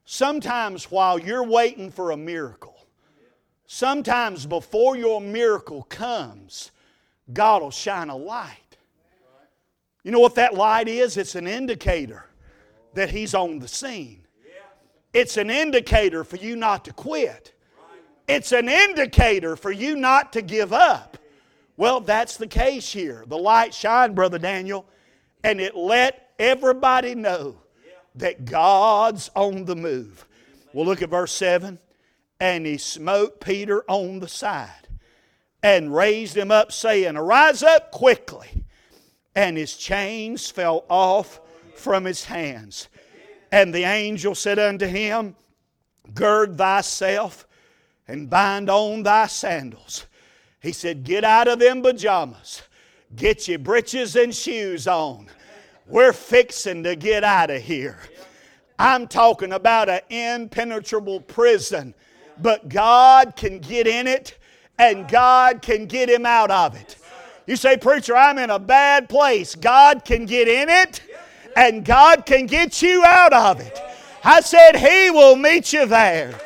Sometimes 0.04 0.90
while 0.90 1.18
you're 1.18 1.44
waiting 1.44 1.90
for 1.90 2.10
a 2.10 2.16
miracle, 2.16 2.86
sometimes 3.66 4.46
before 4.46 4.96
your 4.96 5.20
miracle 5.20 5.84
comes, 5.84 6.72
God 7.32 7.62
will 7.62 7.70
shine 7.70 8.10
a 8.10 8.16
light. 8.16 8.58
You 10.02 10.10
know 10.10 10.20
what 10.20 10.34
that 10.34 10.54
light 10.54 10.88
is? 10.88 11.16
It's 11.16 11.34
an 11.34 11.46
indicator 11.46 12.26
that 12.92 13.10
He's 13.10 13.34
on 13.34 13.58
the 13.58 13.68
scene. 13.68 14.26
It's 15.14 15.36
an 15.36 15.48
indicator 15.48 16.24
for 16.24 16.36
you 16.36 16.56
not 16.56 16.84
to 16.86 16.92
quit. 16.92 17.53
It's 18.26 18.52
an 18.52 18.68
indicator 18.68 19.56
for 19.56 19.70
you 19.70 19.96
not 19.96 20.32
to 20.32 20.42
give 20.42 20.72
up. 20.72 21.18
Well, 21.76 22.00
that's 22.00 22.36
the 22.36 22.46
case 22.46 22.92
here. 22.92 23.24
The 23.26 23.36
light 23.36 23.74
shined, 23.74 24.14
Brother 24.14 24.38
Daniel, 24.38 24.86
and 25.42 25.60
it 25.60 25.76
let 25.76 26.32
everybody 26.38 27.14
know 27.14 27.56
that 28.14 28.44
God's 28.44 29.30
on 29.34 29.64
the 29.64 29.76
move. 29.76 30.26
We'll 30.72 30.86
look 30.86 31.02
at 31.02 31.10
verse 31.10 31.32
7. 31.32 31.78
And 32.40 32.66
he 32.66 32.78
smote 32.78 33.40
Peter 33.40 33.84
on 33.88 34.18
the 34.18 34.28
side 34.28 34.88
and 35.62 35.94
raised 35.94 36.36
him 36.36 36.50
up, 36.50 36.72
saying, 36.72 37.16
Arise 37.16 37.62
up 37.62 37.90
quickly. 37.90 38.64
And 39.34 39.56
his 39.56 39.76
chains 39.76 40.50
fell 40.50 40.84
off 40.88 41.40
from 41.74 42.04
his 42.04 42.24
hands. 42.24 42.88
And 43.50 43.74
the 43.74 43.84
angel 43.84 44.34
said 44.34 44.58
unto 44.58 44.86
him, 44.86 45.36
Gird 46.12 46.58
thyself 46.58 47.46
and 48.06 48.28
bind 48.28 48.70
on 48.70 49.02
thy 49.02 49.26
sandals. 49.26 50.06
He 50.60 50.72
said, 50.72 51.04
Get 51.04 51.24
out 51.24 51.48
of 51.48 51.58
them 51.58 51.82
pajamas. 51.82 52.62
Get 53.16 53.46
your 53.48 53.58
breeches 53.58 54.16
and 54.16 54.34
shoes 54.34 54.86
on. 54.86 55.28
We're 55.86 56.12
fixing 56.12 56.82
to 56.84 56.96
get 56.96 57.22
out 57.22 57.50
of 57.50 57.62
here. 57.62 57.98
I'm 58.78 59.06
talking 59.06 59.52
about 59.52 59.88
an 59.88 60.00
impenetrable 60.08 61.20
prison, 61.20 61.94
but 62.40 62.68
God 62.68 63.36
can 63.36 63.60
get 63.60 63.86
in 63.86 64.06
it 64.06 64.38
and 64.78 65.06
God 65.08 65.62
can 65.62 65.86
get 65.86 66.08
him 66.08 66.26
out 66.26 66.50
of 66.50 66.74
it. 66.74 66.96
You 67.46 67.56
say, 67.56 67.76
Preacher, 67.76 68.16
I'm 68.16 68.38
in 68.38 68.50
a 68.50 68.58
bad 68.58 69.08
place. 69.08 69.54
God 69.54 70.04
can 70.04 70.24
get 70.24 70.48
in 70.48 70.68
it 70.68 71.02
and 71.56 71.84
God 71.84 72.26
can 72.26 72.46
get 72.46 72.82
you 72.82 73.04
out 73.04 73.32
of 73.32 73.60
it. 73.60 73.78
I 74.24 74.40
said, 74.40 74.76
He 74.76 75.10
will 75.10 75.36
meet 75.36 75.72
you 75.72 75.86
there. 75.86 76.40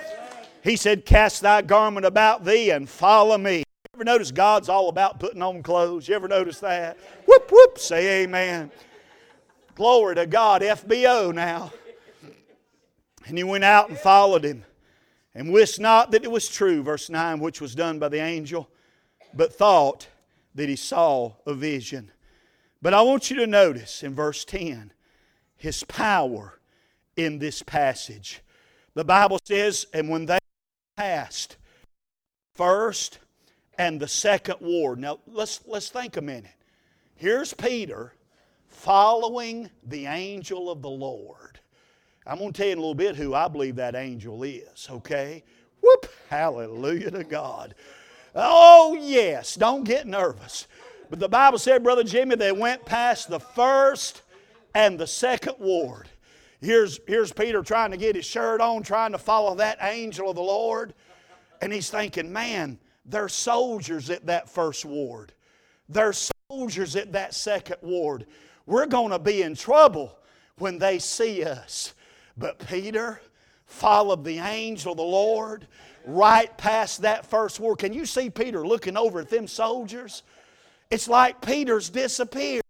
He 0.69 0.77
said, 0.77 1.07
Cast 1.07 1.41
thy 1.41 1.63
garment 1.63 2.05
about 2.05 2.45
thee 2.45 2.71
and 2.71 2.87
follow 2.87 3.39
me. 3.39 3.59
You 3.59 3.65
ever 3.95 4.05
notice 4.05 4.31
God's 4.31 4.69
all 4.69 4.91
about 4.91 5.19
putting 5.19 5.41
on 5.41 5.63
clothes? 5.63 6.07
You 6.07 6.15
ever 6.15 6.29
notice 6.29 6.61
that? 6.61 6.99
Whoop, 7.27 7.51
whoop, 7.51 7.79
say 7.79 8.23
amen. 8.23 8.71
Glory 9.75 10.17
to 10.17 10.27
God, 10.27 10.61
FBO 10.61 11.35
now. 11.35 11.73
And 13.27 13.39
he 13.39 13.45
went 13.45 13.65
out 13.65 13.89
and 13.89 13.97
followed 13.97 14.45
him, 14.45 14.63
and 15.35 15.53
wist 15.53 15.81
not 15.81 16.11
that 16.11 16.25
it 16.25 16.31
was 16.31 16.49
true, 16.49 16.83
verse 16.83 17.09
9, 17.09 17.41
which 17.41 17.63
was 17.63 17.75
done 17.75 17.99
by 17.99 18.11
the 18.11 18.21
angel, 18.21 18.69
but 19.33 19.55
thought 19.55 20.07
that 20.55 20.69
he 20.69 20.77
saw 20.77 21.33
a 21.47 21.55
vision. 21.55 22.11
But 22.83 22.93
I 22.93 23.01
want 23.01 23.31
you 23.31 23.37
to 23.37 23.47
notice 23.47 24.03
in 24.03 24.15
verse 24.15 24.45
10 24.45 24.93
his 25.57 25.83
power 25.85 26.61
in 27.17 27.39
this 27.39 27.63
passage. 27.63 28.43
The 28.95 29.05
Bible 29.05 29.39
says, 29.45 29.87
and 29.95 30.09
when 30.09 30.27
they 30.27 30.38
passed 30.99 31.57
first 32.57 33.21
and 33.79 34.01
the 34.01 34.09
second 34.09 34.57
ward. 34.61 34.99
Now 34.99 35.21
let's 35.29 35.61
let's 35.65 35.91
think 35.91 36.17
a 36.17 36.21
minute. 36.21 36.51
Here's 37.15 37.55
Peter 37.55 38.15
following 38.67 39.71
the 39.87 40.07
angel 40.07 40.69
of 40.69 40.83
the 40.83 40.91
Lord. 40.91 41.61
I'm 42.27 42.39
going 42.39 42.53
to 42.53 42.57
tell 42.57 42.67
you 42.67 42.73
in 42.73 42.79
a 42.79 42.81
little 42.81 42.97
bit 42.97 43.15
who 43.15 43.33
I 43.33 43.47
believe 43.47 43.77
that 43.77 43.95
angel 43.95 44.43
is, 44.43 44.89
okay? 44.91 45.45
Whoop! 45.81 46.07
Hallelujah 46.29 47.13
to 47.13 47.23
God. 47.23 47.77
Oh, 48.35 48.99
yes, 49.01 49.55
don't 49.55 49.85
get 49.85 50.05
nervous. 50.07 50.67
But 51.11 51.21
the 51.21 51.29
Bible 51.29 51.59
said, 51.59 51.85
Brother 51.85 52.05
Jimmy, 52.05 52.35
they 52.35 52.53
went 52.53 52.85
past 52.85 53.31
the 53.31 53.41
first 53.41 54.23
and 54.75 54.99
the 54.99 55.07
second 55.07 55.55
ward. 55.61 56.09
Here's, 56.61 57.01
here's 57.07 57.33
Peter 57.33 57.63
trying 57.63 57.93
to 57.93 57.97
get 57.97 58.17
his 58.17 58.25
shirt 58.25 58.61
on, 58.61 58.83
trying 58.83 59.13
to 59.13 59.19
follow 59.19 59.55
that 59.57 59.79
angel 59.81 60.31
of 60.31 60.37
the 60.37 60.43
Lord. 60.43 60.95
And 61.61 61.73
he's 61.73 61.91
thinking, 61.91 62.33
man, 62.33 62.79
they're 63.05 63.29
soldiers 63.29 64.11
at 64.11 64.27
that 64.27 64.49
first 64.49 64.85
ward. 64.85 65.33
They're 65.89 66.15
soldiers 66.51 66.97
at 66.97 67.13
that 67.13 67.35
second 67.35 67.77
ward. 67.81 68.27
We're 68.67 68.87
going 68.87 69.11
to 69.11 69.19
be 69.19 69.43
in 69.43 69.55
trouble 69.55 70.19
when 70.59 70.79
they 70.79 70.99
see 70.99 71.45
us. 71.45 71.95
But 72.37 72.59
Peter 72.69 73.21
followed 73.67 74.25
the 74.25 74.39
angel 74.39 74.93
of 74.93 74.99
the 74.99 75.05
Lord 75.05 75.67
right 76.05 76.57
past 76.59 77.03
that 77.03 77.27
first 77.27 77.61
ward. 77.61 77.79
Can 77.79 77.93
you 77.93 78.05
see 78.07 78.31
Peter 78.31 78.67
looking 78.67 78.97
over 78.97 79.21
at 79.21 79.31
them 79.31 79.47
soldiers? 79.47 80.23
It's 80.91 81.09
like 81.09 81.41
Peter's 81.41 81.91
disappeared. 81.91 82.63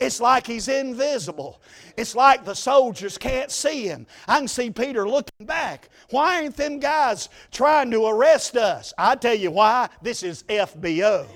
It's 0.00 0.20
like 0.20 0.46
he's 0.46 0.68
invisible. 0.68 1.60
It's 1.96 2.14
like 2.14 2.44
the 2.44 2.54
soldiers 2.54 3.16
can't 3.16 3.50
see 3.50 3.86
him. 3.86 4.06
I 4.26 4.38
can 4.38 4.48
see 4.48 4.70
Peter 4.70 5.08
looking 5.08 5.46
back. 5.46 5.88
Why 6.10 6.42
ain't 6.42 6.56
them 6.56 6.80
guys 6.80 7.28
trying 7.52 7.90
to 7.92 8.06
arrest 8.06 8.56
us? 8.56 8.92
I 8.98 9.14
tell 9.14 9.34
you 9.34 9.52
why. 9.52 9.88
This 10.02 10.22
is 10.22 10.42
FBO. 10.44 11.26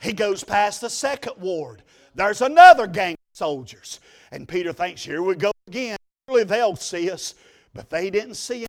He 0.00 0.12
goes 0.12 0.44
past 0.44 0.80
the 0.80 0.90
second 0.90 1.34
ward. 1.38 1.82
There's 2.14 2.40
another 2.40 2.86
gang 2.86 3.14
of 3.14 3.36
soldiers. 3.36 3.98
And 4.30 4.48
Peter 4.48 4.72
thinks, 4.72 5.04
here 5.04 5.22
we 5.22 5.34
go 5.34 5.50
again. 5.66 5.96
Surely 6.28 6.44
they'll 6.44 6.76
see 6.76 7.10
us. 7.10 7.34
But 7.74 7.90
they 7.90 8.08
didn't 8.10 8.34
see 8.34 8.62
him. 8.62 8.68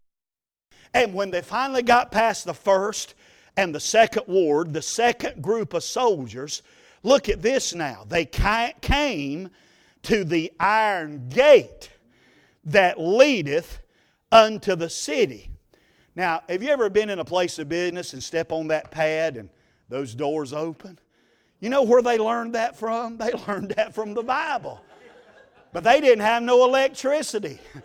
And 0.93 1.13
when 1.13 1.29
they 1.29 1.41
finally 1.41 1.83
got 1.83 2.11
past 2.11 2.45
the 2.45 2.53
first 2.53 3.13
and 3.55 3.73
the 3.73 3.79
second 3.79 4.23
ward, 4.27 4.73
the 4.73 4.81
second 4.81 5.41
group 5.43 5.73
of 5.73 5.83
soldiers, 5.83 6.63
Look 7.03 7.29
at 7.29 7.41
this 7.41 7.73
now. 7.73 8.05
They 8.07 8.25
came 8.25 9.49
to 10.03 10.23
the 10.23 10.51
iron 10.59 11.29
gate 11.29 11.89
that 12.65 12.99
leadeth 12.99 13.79
unto 14.31 14.75
the 14.75 14.89
city. 14.89 15.49
Now, 16.15 16.41
have 16.49 16.61
you 16.61 16.69
ever 16.69 16.89
been 16.89 17.09
in 17.09 17.19
a 17.19 17.25
place 17.25 17.59
of 17.59 17.69
business 17.69 18.13
and 18.13 18.21
step 18.21 18.51
on 18.51 18.67
that 18.67 18.91
pad 18.91 19.37
and 19.37 19.49
those 19.87 20.13
doors 20.13 20.53
open? 20.53 20.99
You 21.59 21.69
know 21.69 21.83
where 21.83 22.01
they 22.01 22.17
learned 22.17 22.55
that 22.55 22.77
from? 22.77 23.17
They 23.17 23.31
learned 23.47 23.71
that 23.77 23.93
from 23.93 24.13
the 24.13 24.23
Bible. 24.23 24.81
But 25.71 25.83
they 25.83 26.01
didn't 26.01 26.23
have 26.23 26.43
no 26.43 26.65
electricity. 26.65 27.59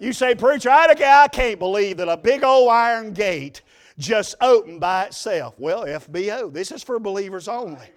You 0.00 0.12
say, 0.12 0.36
Preacher, 0.36 0.70
I 0.70 1.26
can't 1.26 1.58
believe 1.58 1.96
that 1.96 2.08
a 2.08 2.16
big 2.16 2.44
old 2.44 2.70
iron 2.70 3.12
gate 3.12 3.62
just 3.98 4.34
opened 4.40 4.80
by 4.80 5.04
itself. 5.04 5.54
Well, 5.58 5.84
FBO, 5.84 6.52
this 6.52 6.70
is 6.70 6.82
for 6.82 6.98
believers 6.98 7.48
only. 7.48 7.90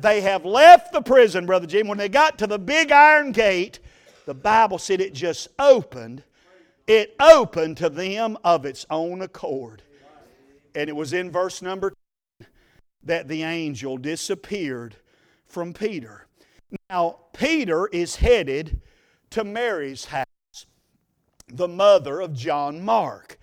They 0.00 0.20
have 0.22 0.44
left 0.44 0.92
the 0.92 1.02
prison, 1.02 1.46
Brother 1.46 1.66
Jim. 1.66 1.86
When 1.86 1.98
they 1.98 2.08
got 2.08 2.38
to 2.38 2.46
the 2.46 2.58
big 2.58 2.90
iron 2.90 3.32
gate, 3.32 3.80
the 4.26 4.34
Bible 4.34 4.78
said 4.78 5.00
it 5.00 5.14
just 5.14 5.48
opened. 5.58 6.22
It 6.86 7.14
opened 7.20 7.76
to 7.78 7.88
them 7.88 8.36
of 8.44 8.64
its 8.64 8.86
own 8.90 9.22
accord. 9.22 9.82
And 10.74 10.88
it 10.88 10.96
was 10.96 11.12
in 11.12 11.30
verse 11.30 11.62
number 11.62 11.92
10 12.40 12.48
that 13.04 13.28
the 13.28 13.42
angel 13.42 13.96
disappeared 13.96 14.96
from 15.46 15.72
Peter. 15.72 16.26
Now, 16.90 17.18
Peter 17.32 17.86
is 17.88 18.16
headed 18.16 18.80
to 19.30 19.44
Mary's 19.44 20.06
house, 20.06 20.66
the 21.48 21.68
mother 21.68 22.20
of 22.20 22.34
John 22.34 22.84
Mark. 22.84 23.38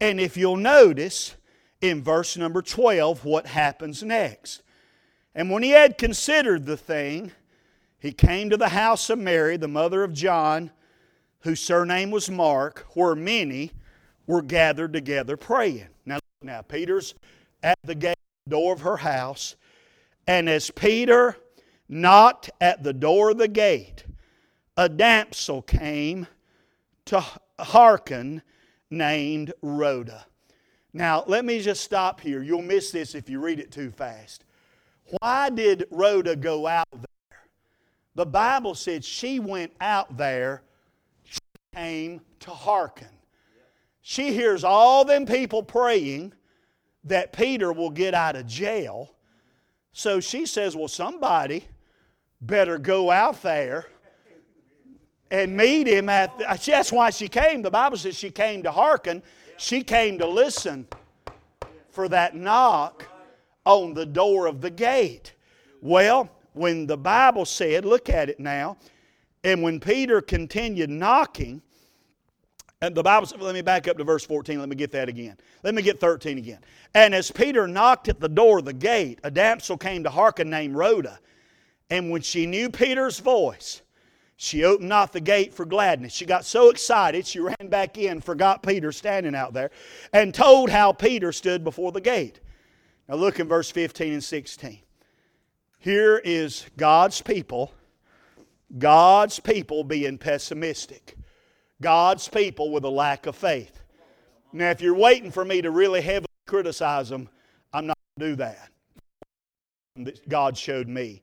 And 0.00 0.20
if 0.20 0.36
you'll 0.36 0.56
notice 0.56 1.36
in 1.80 2.02
verse 2.02 2.36
number 2.36 2.62
12 2.62 3.24
what 3.24 3.46
happens 3.46 4.02
next. 4.02 4.62
And 5.34 5.50
when 5.50 5.62
he 5.62 5.70
had 5.70 5.98
considered 5.98 6.66
the 6.66 6.76
thing, 6.76 7.32
he 7.98 8.12
came 8.12 8.50
to 8.50 8.56
the 8.56 8.68
house 8.68 9.10
of 9.10 9.18
Mary, 9.18 9.56
the 9.56 9.68
mother 9.68 10.04
of 10.04 10.12
John, 10.12 10.70
whose 11.40 11.60
surname 11.60 12.10
was 12.10 12.30
Mark, 12.30 12.86
where 12.94 13.14
many 13.14 13.72
were 14.26 14.42
gathered 14.42 14.92
together 14.92 15.36
praying. 15.36 15.86
Now, 16.06 16.18
now 16.42 16.62
Peter's 16.62 17.14
at 17.62 17.78
the 17.82 17.94
gate 17.94 18.16
door 18.48 18.74
of 18.74 18.80
her 18.80 18.98
house, 18.98 19.56
and 20.26 20.48
as 20.48 20.70
Peter 20.70 21.36
knocked 21.88 22.50
at 22.60 22.82
the 22.82 22.92
door 22.92 23.30
of 23.30 23.38
the 23.38 23.48
gate, 23.48 24.04
a 24.76 24.88
damsel 24.88 25.62
came 25.62 26.26
to 27.06 27.24
hearken 27.58 28.42
named 28.94 29.52
Rhoda. 29.62 30.26
Now, 30.92 31.24
let 31.26 31.44
me 31.44 31.60
just 31.60 31.82
stop 31.82 32.20
here. 32.20 32.42
You'll 32.42 32.62
miss 32.62 32.90
this 32.90 33.14
if 33.14 33.28
you 33.28 33.40
read 33.40 33.58
it 33.58 33.72
too 33.72 33.90
fast. 33.90 34.44
Why 35.20 35.50
did 35.50 35.86
Rhoda 35.90 36.36
go 36.36 36.66
out 36.66 36.90
there? 36.92 37.40
The 38.14 38.26
Bible 38.26 38.74
said 38.74 39.04
she 39.04 39.40
went 39.40 39.72
out 39.80 40.16
there, 40.16 40.62
she 41.24 41.40
came 41.74 42.20
to 42.40 42.50
hearken. 42.50 43.08
She 44.02 44.32
hears 44.32 44.62
all 44.62 45.04
them 45.04 45.26
people 45.26 45.62
praying 45.62 46.32
that 47.04 47.32
Peter 47.32 47.72
will 47.72 47.90
get 47.90 48.14
out 48.14 48.36
of 48.36 48.46
jail. 48.46 49.14
So 49.92 50.20
she 50.20 50.46
says, 50.46 50.76
Well, 50.76 50.88
somebody 50.88 51.64
better 52.40 52.78
go 52.78 53.10
out 53.10 53.42
there 53.42 53.86
and 55.34 55.56
meet 55.56 55.86
him 55.86 56.08
at 56.08 56.36
the, 56.38 56.50
uh, 56.50 56.56
that's 56.66 56.92
why 56.92 57.10
she 57.10 57.28
came 57.28 57.62
the 57.62 57.70
bible 57.70 57.96
says 57.96 58.16
she 58.16 58.30
came 58.30 58.62
to 58.62 58.70
hearken 58.70 59.22
she 59.56 59.82
came 59.82 60.18
to 60.18 60.26
listen 60.26 60.86
for 61.90 62.08
that 62.08 62.34
knock 62.34 63.06
on 63.64 63.94
the 63.94 64.06
door 64.06 64.46
of 64.46 64.60
the 64.60 64.70
gate. 64.70 65.32
Well, 65.80 66.28
when 66.52 66.86
the 66.86 66.96
Bible 66.96 67.44
said, 67.44 67.84
look 67.84 68.08
at 68.08 68.28
it 68.28 68.40
now, 68.40 68.76
and 69.42 69.62
when 69.62 69.80
Peter 69.80 70.20
continued 70.20 70.90
knocking, 70.90 71.62
and 72.80 72.94
the 72.94 73.02
Bible 73.02 73.26
said, 73.26 73.40
let 73.40 73.54
me 73.54 73.62
back 73.62 73.88
up 73.88 73.96
to 73.96 74.04
verse 74.04 74.26
14. 74.26 74.58
Let 74.58 74.68
me 74.68 74.76
get 74.76 74.92
that 74.92 75.08
again. 75.08 75.36
Let 75.62 75.74
me 75.74 75.82
get 75.82 76.00
13 76.00 76.36
again. 76.36 76.58
And 76.94 77.14
as 77.14 77.30
Peter 77.30 77.66
knocked 77.66 78.08
at 78.08 78.20
the 78.20 78.28
door 78.28 78.58
of 78.58 78.66
the 78.66 78.74
gate, 78.74 79.20
a 79.24 79.30
damsel 79.30 79.78
came 79.78 80.04
to 80.04 80.10
hearken 80.10 80.50
named 80.50 80.74
Rhoda. 80.74 81.18
And 81.90 82.10
when 82.10 82.20
she 82.20 82.44
knew 82.44 82.68
Peter's 82.68 83.20
voice, 83.20 83.82
she 84.44 84.64
opened 84.64 84.88
not 84.88 85.12
the 85.12 85.20
gate 85.20 85.54
for 85.54 85.64
gladness. 85.64 86.12
She 86.12 86.26
got 86.26 86.44
so 86.44 86.68
excited, 86.70 87.26
she 87.26 87.40
ran 87.40 87.68
back 87.68 87.98
in, 87.98 88.20
forgot 88.20 88.62
Peter 88.62 88.92
standing 88.92 89.34
out 89.34 89.52
there, 89.52 89.70
and 90.12 90.34
told 90.34 90.70
how 90.70 90.92
Peter 90.92 91.32
stood 91.32 91.64
before 91.64 91.92
the 91.92 92.00
gate. 92.00 92.40
Now 93.08 93.16
look 93.16 93.40
in 93.40 93.48
verse 93.48 93.70
15 93.70 94.12
and 94.12 94.24
16. 94.24 94.78
Here 95.78 96.20
is 96.24 96.66
God's 96.76 97.20
people, 97.20 97.72
God's 98.78 99.40
people 99.40 99.84
being 99.84 100.18
pessimistic, 100.18 101.16
God's 101.82 102.28
people 102.28 102.70
with 102.70 102.84
a 102.84 102.90
lack 102.90 103.26
of 103.26 103.36
faith. 103.36 103.80
Now, 104.52 104.70
if 104.70 104.80
you're 104.80 104.94
waiting 104.94 105.30
for 105.32 105.44
me 105.44 105.60
to 105.62 105.70
really 105.70 106.00
heavily 106.00 106.28
criticize 106.46 107.08
them, 107.08 107.28
I'm 107.72 107.86
not 107.88 107.98
going 108.18 108.30
to 108.30 108.36
do 108.36 108.36
that. 110.04 110.28
God 110.28 110.56
showed 110.56 110.88
me. 110.88 111.22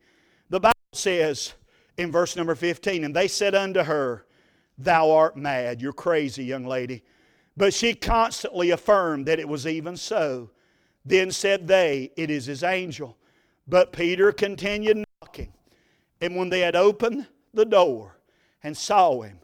The 0.49 0.59
Bible 0.59 0.75
says 0.93 1.53
in 2.01 2.11
verse 2.11 2.35
number 2.35 2.55
15, 2.55 3.03
and 3.03 3.15
they 3.15 3.27
said 3.27 3.55
unto 3.55 3.83
her, 3.83 4.25
Thou 4.77 5.11
art 5.11 5.37
mad, 5.37 5.81
you're 5.81 5.93
crazy, 5.93 6.43
young 6.43 6.65
lady. 6.65 7.03
But 7.55 7.73
she 7.73 7.93
constantly 7.93 8.71
affirmed 8.71 9.27
that 9.27 9.39
it 9.39 9.47
was 9.47 9.67
even 9.67 9.95
so. 9.95 10.49
Then 11.05 11.31
said 11.31 11.67
they, 11.67 12.11
It 12.15 12.29
is 12.29 12.45
his 12.45 12.63
angel. 12.63 13.17
But 13.67 13.93
Peter 13.93 14.31
continued 14.31 15.03
knocking. 15.21 15.53
And 16.19 16.35
when 16.35 16.49
they 16.49 16.61
had 16.61 16.75
opened 16.75 17.27
the 17.53 17.65
door 17.65 18.17
and 18.63 18.75
saw 18.75 19.21
him, 19.21 19.39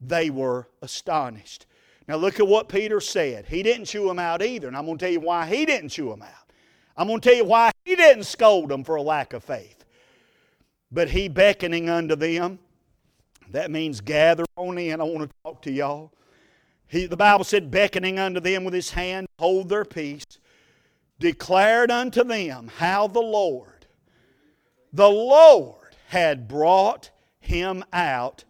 they 0.00 0.30
were 0.30 0.68
astonished. 0.82 1.66
Now 2.08 2.16
look 2.16 2.40
at 2.40 2.46
what 2.46 2.68
Peter 2.68 3.00
said. 3.00 3.46
He 3.46 3.62
didn't 3.62 3.86
chew 3.86 4.08
them 4.08 4.18
out 4.18 4.42
either. 4.42 4.66
And 4.66 4.76
I'm 4.76 4.86
going 4.86 4.98
to 4.98 5.04
tell 5.04 5.12
you 5.12 5.20
why 5.20 5.46
he 5.46 5.64
didn't 5.64 5.90
chew 5.90 6.08
them 6.08 6.22
out. 6.22 6.50
I'm 6.96 7.06
going 7.06 7.20
to 7.20 7.28
tell 7.28 7.36
you 7.36 7.44
why 7.44 7.70
he 7.84 7.94
didn't 7.94 8.24
scold 8.24 8.70
them 8.70 8.82
for 8.82 8.96
a 8.96 9.02
lack 9.02 9.32
of 9.32 9.44
faith. 9.44 9.79
But 10.92 11.10
he 11.10 11.28
beckoning 11.28 11.88
unto 11.88 12.16
them, 12.16 12.58
that 13.50 13.70
means 13.70 14.00
gather 14.00 14.44
on 14.56 14.78
in. 14.78 15.00
I 15.00 15.04
want 15.04 15.28
to 15.28 15.36
talk 15.44 15.62
to 15.62 15.72
y'all. 15.72 16.12
He, 16.88 17.06
the 17.06 17.16
Bible 17.16 17.44
said, 17.44 17.70
beckoning 17.70 18.18
unto 18.18 18.40
them 18.40 18.64
with 18.64 18.74
his 18.74 18.90
hand, 18.90 19.28
hold 19.38 19.68
their 19.68 19.84
peace 19.84 20.24
declared 21.20 21.90
unto 21.90 22.24
them 22.24 22.68
how 22.78 23.06
the 23.06 23.20
Lord, 23.20 23.86
the 24.92 25.08
Lord 25.08 25.94
had 26.08 26.48
brought 26.48 27.10
him 27.38 27.84
out 27.92 28.44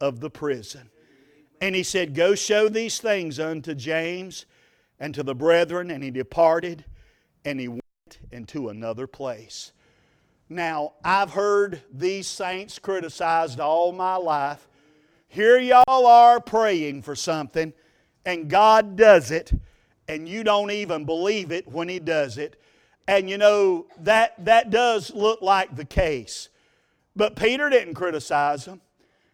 of 0.00 0.20
the 0.20 0.28
prison. 0.28 0.90
And 1.62 1.74
he 1.74 1.82
said, 1.82 2.14
Go 2.14 2.34
show 2.34 2.68
these 2.68 2.98
things 2.98 3.40
unto 3.40 3.74
James 3.74 4.44
and 5.00 5.14
to 5.14 5.22
the 5.22 5.34
brethren. 5.34 5.90
And 5.90 6.04
he 6.04 6.10
departed 6.10 6.84
and 7.46 7.58
he 7.58 7.68
went 7.68 7.82
into 8.30 8.68
another 8.68 9.06
place. 9.06 9.72
Now, 10.48 10.92
I've 11.04 11.30
heard 11.30 11.82
these 11.92 12.26
saints 12.26 12.78
criticized 12.78 13.58
all 13.58 13.92
my 13.92 14.16
life 14.16 14.66
here 15.36 15.58
y'all 15.58 16.06
are 16.06 16.40
praying 16.40 17.02
for 17.02 17.14
something, 17.14 17.74
and 18.24 18.48
God 18.48 18.96
does 18.96 19.30
it, 19.30 19.52
and 20.08 20.26
you 20.26 20.42
don't 20.44 20.70
even 20.70 21.04
believe 21.04 21.52
it 21.52 21.68
when 21.68 21.90
He 21.90 21.98
does 21.98 22.38
it. 22.38 22.58
And 23.06 23.28
you 23.28 23.36
know, 23.36 23.86
that, 23.98 24.32
that 24.46 24.70
does 24.70 25.12
look 25.12 25.42
like 25.42 25.76
the 25.76 25.84
case. 25.84 26.48
But 27.14 27.36
Peter 27.36 27.68
didn't 27.68 27.94
criticize 27.94 28.64
them. 28.64 28.80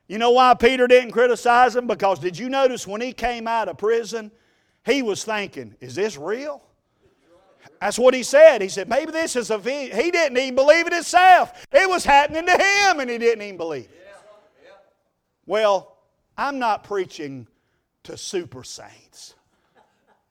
You 0.09 0.19
know 0.19 0.33
why 0.33 0.55
Peter 0.55 0.87
didn't 0.89 1.13
criticize 1.13 1.75
them? 1.75 1.87
Because 1.87 2.19
did 2.19 2.37
you 2.37 2.49
notice 2.49 2.85
when 2.85 3.01
he 3.01 3.13
came 3.13 3.47
out 3.47 3.69
of 3.69 3.79
prison, 3.79 4.33
he 4.85 5.03
was 5.03 5.23
thinking, 5.23 5.77
is 5.81 5.95
this 5.95 6.19
real? 6.19 6.63
That's 7.83 7.99
what 7.99 8.15
he 8.15 8.23
said. 8.23 8.63
He 8.63 8.69
said, 8.69 8.89
maybe 8.89 9.11
this 9.11 9.35
is 9.35 9.51
a. 9.51 9.59
He 9.59 10.13
didn't 10.13 10.39
even 10.39 10.55
believe 10.55 10.87
it 10.87 10.93
himself. 10.93 11.67
It 11.73 11.91
was 11.91 12.05
happening 12.05 12.47
to 12.47 12.53
him 12.53 13.01
and 13.01 13.11
he 13.11 13.19
didn't 13.19 13.43
even 13.43 13.57
believe 13.57 13.87
it. 13.87 14.15
Well, 15.47 15.97
I'm 16.39 16.61
not 16.61 16.85
preaching 16.85 17.49
to 18.05 18.17
super 18.17 18.63
saints. 18.63 19.35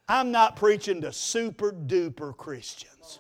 I'm 0.08 0.32
not 0.32 0.56
preaching 0.56 1.02
to 1.02 1.12
super 1.12 1.74
duper 1.74 2.36
Christians. 2.38 3.20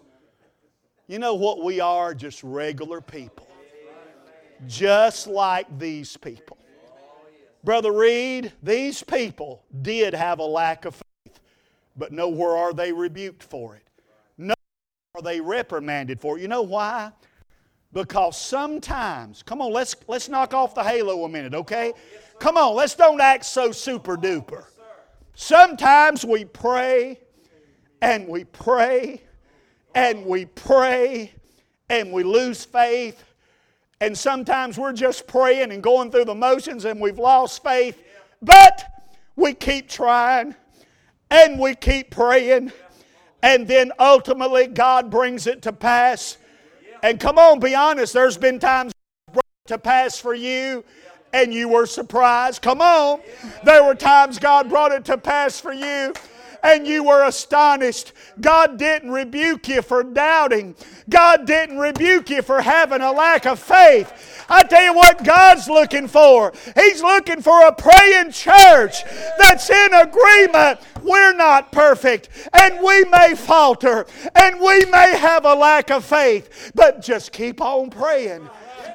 You 1.08 1.20
know 1.20 1.36
what 1.36 1.62
we 1.62 1.82
are? 1.82 2.14
Just 2.14 2.42
regular 2.42 3.02
people. 3.02 3.50
Just 4.66 5.28
like 5.28 5.68
these 5.78 6.16
people. 6.16 6.58
Brother 7.66 7.92
Reed, 7.92 8.54
these 8.64 9.04
people 9.04 9.66
did 9.82 10.14
have 10.14 10.40
a 10.40 10.46
lack 10.46 10.86
of 10.86 10.96
faith, 10.96 11.42
but 11.98 12.14
nowhere 12.14 12.56
are 12.56 12.72
they 12.72 12.94
rebuked 12.94 13.44
for 13.44 13.76
it. 13.76 13.84
Are 15.14 15.22
they 15.22 15.42
reprimanded 15.42 16.22
for. 16.22 16.38
You 16.38 16.48
know 16.48 16.62
why? 16.62 17.12
Because 17.92 18.40
sometimes, 18.40 19.44
come 19.44 19.62
on, 19.62 19.74
let's, 19.74 19.94
let's 20.08 20.30
knock 20.30 20.54
off 20.54 20.74
the 20.74 20.84
halo 20.84 21.26
a 21.26 21.30
minute, 21.30 21.54
okay? 21.54 21.92
Come 22.40 22.56
on, 22.56 22.76
let's 22.76 22.96
don't 22.96 23.20
act 23.20 23.44
so 23.44 23.74
super 23.74 24.16
duper. 24.16 24.64
Sometimes 25.36 26.24
we 26.24 26.46
pray 26.46 27.20
and 28.02 28.26
we 28.26 28.46
pray 28.46 29.22
and 29.94 30.26
we 30.26 30.46
pray 30.46 31.34
and 31.90 32.14
we 32.14 32.24
lose 32.24 32.64
faith. 32.64 33.22
And 34.00 34.18
sometimes 34.18 34.78
we're 34.78 34.94
just 34.94 35.28
praying 35.28 35.74
and 35.74 35.84
going 35.84 36.10
through 36.10 36.26
the 36.26 36.36
motions 36.36 36.86
and 36.86 37.02
we've 37.02 37.20
lost 37.20 37.62
faith. 37.62 38.02
But 38.42 38.86
we 39.36 39.54
keep 39.54 39.90
trying 39.90 40.56
and 41.30 41.60
we 41.60 41.76
keep 41.76 42.12
praying. 42.12 42.72
And 43.44 43.68
then 43.68 43.92
ultimately 44.00 44.68
God 44.68 45.10
brings 45.10 45.48
it 45.48 45.62
to 45.64 45.74
pass. 45.74 46.38
And 47.04 47.20
come 47.20 47.38
on, 47.38 47.60
be 47.60 47.74
honest, 47.74 48.14
there's 48.14 48.38
been 48.38 48.60
times 48.60 48.94
to 49.68 49.78
pass 49.78 50.20
for 50.20 50.34
you 50.34 50.84
and 51.34 51.54
you 51.54 51.70
were 51.70 51.86
surprised. 51.86 52.62
Come 52.62 52.82
on. 52.82 53.22
There 53.64 53.84
were 53.84 53.96
times 53.96 54.38
God 54.38 54.70
brought 54.70 54.92
it 54.92 55.06
to 55.06 55.18
pass 55.18 55.60
for 55.60 55.74
you 55.74 56.14
and 56.64 56.88
you 56.88 57.04
were 57.04 57.26
astonished. 57.26 58.14
God 58.40 58.78
didn't 58.78 59.12
rebuke 59.12 59.68
you 59.68 59.82
for 59.82 60.04
doubting. 60.04 60.76
God 61.10 61.46
didn't 61.46 61.78
rebuke 61.78 62.30
you 62.30 62.42
for 62.42 62.62
having 62.62 63.02
a 63.02 63.12
lack 63.12 63.46
of 63.46 63.60
faith. 63.60 64.46
I 64.50 64.64
tell 64.64 64.84
you 64.84 64.94
what 64.94 65.24
God's 65.24 65.68
looking 65.68 66.08
for. 66.08 66.54
He's 66.76 67.02
looking 67.02 67.42
for 67.42 67.68
a 67.68 67.74
praying 67.74 68.32
church 68.32 69.04
that's 69.38 69.70
in 69.70 69.94
agreement. 69.94 70.80
We're 71.04 71.34
not 71.34 71.72
perfect 71.72 72.30
and 72.54 72.84
we 72.84 73.06
may 73.06 73.36
falter 73.36 74.06
and 74.36 74.60
we 74.60 74.86
may 74.86 75.18
have 75.18 75.46
a 75.46 75.56
lack 75.56 75.90
of 75.92 76.06
faith, 76.06 76.72
but 76.76 77.02
just 77.02 77.32
keep 77.32 77.62
on 77.62 77.90
praying. 77.90 78.50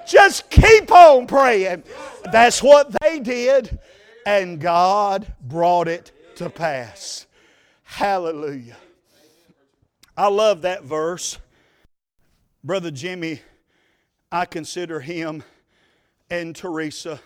Just 0.07 0.49
keep 0.51 0.93
on 0.93 1.27
praying. 1.27 1.83
That's 2.31 2.63
what 2.63 2.95
they 3.01 3.19
did, 3.19 3.79
and 4.25 4.61
God 4.61 5.33
brought 5.43 5.89
it 5.89 6.13
to 6.37 6.49
pass. 6.49 7.26
Hallelujah. 7.97 8.77
I 10.19 10.29
love 10.29 10.61
that 10.63 10.85
verse. 10.85 11.39
Brother 12.63 12.91
Jimmy, 12.91 13.41
I 14.31 14.45
consider 14.45 15.01
him 15.01 15.43
and 16.29 16.55
Teresa 16.55 17.19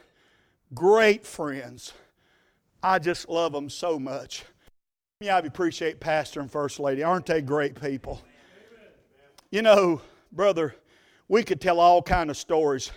great 0.73 1.27
friends. 1.27 1.93
I 2.85 3.01
just 3.01 3.29
love 3.29 3.51
them 3.51 3.69
so 3.69 3.99
much. 3.99 4.45
Yeah, 5.19 5.35
I 5.35 5.41
appreciate 5.41 5.99
Pastor 5.99 6.39
and 6.39 6.49
First 6.49 6.79
Lady. 6.79 7.03
Aren't 7.03 7.27
they 7.27 7.43
great 7.43 7.75
people? 7.81 8.23
You 9.51 9.63
know, 9.63 10.01
brother, 10.31 10.77
we 11.27 11.43
could 11.43 11.61
tell 11.61 11.81
all 11.81 12.01
kind 12.01 12.31
of 12.31 12.37
stories. 12.37 12.93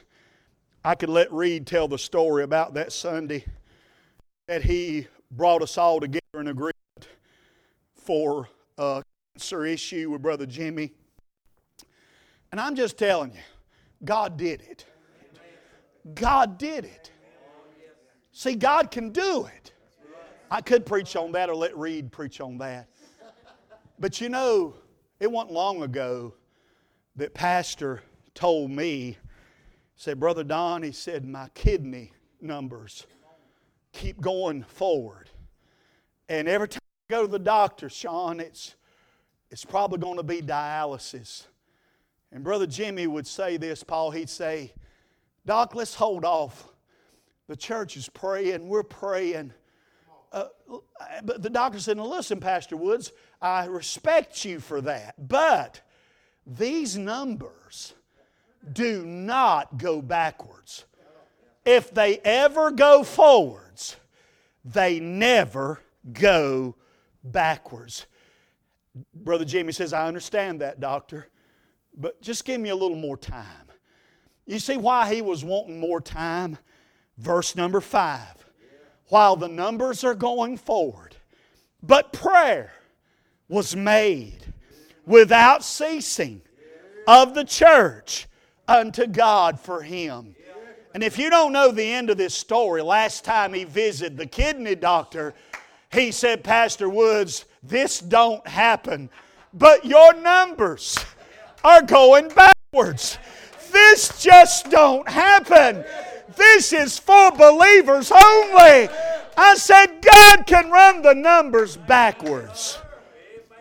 I 0.86 0.94
could 0.94 1.10
let 1.10 1.34
Reed 1.34 1.66
tell 1.66 1.88
the 1.88 1.98
story 1.98 2.44
about 2.44 2.76
that 2.76 2.94
Sunday 2.94 3.46
that 4.48 4.62
he 4.62 5.08
brought 5.32 5.64
us 5.64 5.76
all 5.80 6.00
together 6.00 6.22
in 6.36 6.50
agreement 6.50 6.76
for 8.04 8.50
a 8.78 9.04
cancer 9.34 9.66
issue 9.66 10.10
with 10.12 10.22
Brother 10.22 10.46
Jimmy. 10.46 10.92
And 12.52 12.60
I'm 12.60 12.76
just 12.76 12.98
telling 12.98 13.32
you, 13.32 13.40
God 14.04 14.38
did 14.38 14.62
it. 14.62 14.86
God 16.14 16.58
did 16.58 16.86
it. 16.86 17.12
See, 18.32 18.56
God 18.56 18.92
can 18.92 19.12
do 19.12 19.46
it. 19.46 19.74
I 20.52 20.62
could 20.62 20.86
preach 20.86 21.16
on 21.16 21.32
that 21.32 21.50
or 21.50 21.56
let 21.56 21.76
Reed 21.78 22.12
preach 22.12 22.42
on 22.42 22.58
that. 22.60 22.88
But 24.00 24.20
you 24.22 24.30
know, 24.30 24.76
it 25.20 25.32
wasn't 25.32 25.54
long 25.54 25.84
ago 25.84 26.34
that 27.16 27.34
Pastor 27.34 28.04
told 28.34 28.70
me, 28.70 29.18
said, 29.96 30.20
Brother 30.20 30.44
Don, 30.44 30.84
he 30.84 30.92
said, 30.92 31.26
my 31.26 31.48
kidney 31.54 32.12
numbers 32.42 33.06
keep 33.94 34.20
going 34.20 34.64
forward. 34.64 35.30
And 36.28 36.48
every 36.48 36.68
time 36.68 36.83
go 37.10 37.24
to 37.24 37.28
the 37.28 37.40
doctor, 37.40 37.90
Sean, 37.90 38.40
it's, 38.40 38.76
it's 39.50 39.66
probably 39.66 40.00
going 40.00 40.18
to 40.18 40.24
be 40.24 40.42
dialysis. 40.42 41.46
And 42.32 42.44
Brother 42.44 42.66
Jimmy 42.66 43.08
would 43.08 43.28
say 43.28 43.58
this, 43.58 43.84
Paul, 43.84 44.12
he'd 44.12 44.30
say, 44.30 44.74
Doc, 45.46 45.76
let's 45.76 45.94
hold 45.94 46.26
off. 46.26 46.70
The 47.48 47.56
church 47.56 47.98
is 47.98 48.10
praying, 48.10 48.68
we're 48.68 48.84
praying. 48.84 49.54
Uh, 50.32 50.46
but 51.24 51.44
the 51.44 51.50
doctor 51.50 51.80
said, 51.80 51.98
now 51.98 52.08
listen, 52.08 52.40
Pastor 52.40 52.76
Woods, 52.76 53.12
I 53.42 53.66
respect 53.66 54.44
you 54.46 54.60
for 54.60 54.82
that. 54.82 55.28
But 55.28 55.82
these 56.48 56.98
numbers, 56.98 57.94
do 58.72 59.06
not 59.06 59.78
go 59.78 60.02
backwards. 60.02 60.86
If 61.66 61.94
they 61.94 62.18
ever 62.20 62.72
go 62.72 63.04
forwards, 63.04 63.98
they 64.66 65.00
never 65.00 65.82
go 66.12 66.76
backwards. 67.24 68.06
Brother 69.14 69.46
Jamie 69.46 69.72
says, 69.72 69.94
I 69.94 70.08
understand 70.08 70.62
that, 70.62 70.80
doctor, 70.80 71.28
but 71.96 72.22
just 72.22 72.46
give 72.46 72.60
me 72.60 72.70
a 72.70 72.76
little 72.76 72.98
more 72.98 73.18
time. 73.18 73.46
You 74.46 74.60
see 74.60 74.78
why 74.78 75.14
he 75.14 75.22
was 75.22 75.44
wanting 75.44 75.80
more 75.80 76.02
time? 76.02 76.58
Verse 77.18 77.56
number 77.56 77.82
five. 77.82 78.46
While 79.08 79.36
the 79.36 79.48
numbers 79.48 80.04
are 80.04 80.16
going 80.16 80.58
forward, 80.58 81.16
but 81.82 82.14
prayer 82.14 82.74
was 83.48 83.76
made 83.76 84.40
without 85.06 85.64
ceasing 85.64 86.42
of 87.08 87.36
the 87.36 87.44
church 87.44 88.28
unto 88.68 89.06
God 89.06 89.60
for 89.60 89.82
him. 89.82 90.36
And 90.94 91.04
if 91.04 91.18
you 91.18 91.30
don't 91.30 91.52
know 91.52 91.72
the 91.72 91.92
end 91.92 92.10
of 92.10 92.18
this 92.18 92.34
story, 92.36 92.82
last 92.82 93.26
time 93.26 93.54
he 93.54 93.64
visited 93.64 94.18
the 94.18 94.26
kidney 94.28 94.76
doctor, 94.76 95.34
he 95.94 96.12
said, 96.12 96.44
Pastor 96.44 96.90
Woods, 96.90 97.46
this 97.62 98.00
don't 98.00 98.46
happen, 98.48 99.10
but 99.54 99.86
your 99.86 100.14
numbers 100.14 100.98
are 101.64 101.82
going 101.82 102.30
backwards. 102.30 103.18
This 103.72 104.22
just 104.22 104.70
don't 104.70 105.08
happen. 105.08 105.84
This 106.36 106.74
is 106.74 107.00
for 107.00 107.32
believers 107.32 108.12
only. 108.12 108.90
I 109.38 109.56
said, 109.56 110.02
God 110.02 110.46
can 110.46 110.70
run 110.70 111.02
the 111.02 111.16
numbers 111.16 111.78
backwards. 111.78 112.78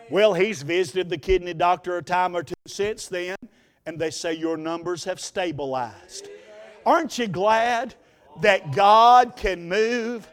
Well, 0.09 0.33
he's 0.33 0.61
visited 0.61 1.09
the 1.09 1.17
kidney 1.17 1.53
doctor 1.53 1.97
a 1.97 2.03
time 2.03 2.35
or 2.35 2.43
two 2.43 2.53
since 2.67 3.07
then 3.07 3.35
and 3.85 3.99
they 3.99 4.11
say 4.11 4.33
your 4.33 4.57
numbers 4.57 5.03
have 5.03 5.19
stabilized. 5.19 6.29
Aren't 6.85 7.17
you 7.17 7.27
glad 7.27 7.95
that 8.41 8.75
God 8.75 9.35
can 9.35 9.67
move 9.67 10.29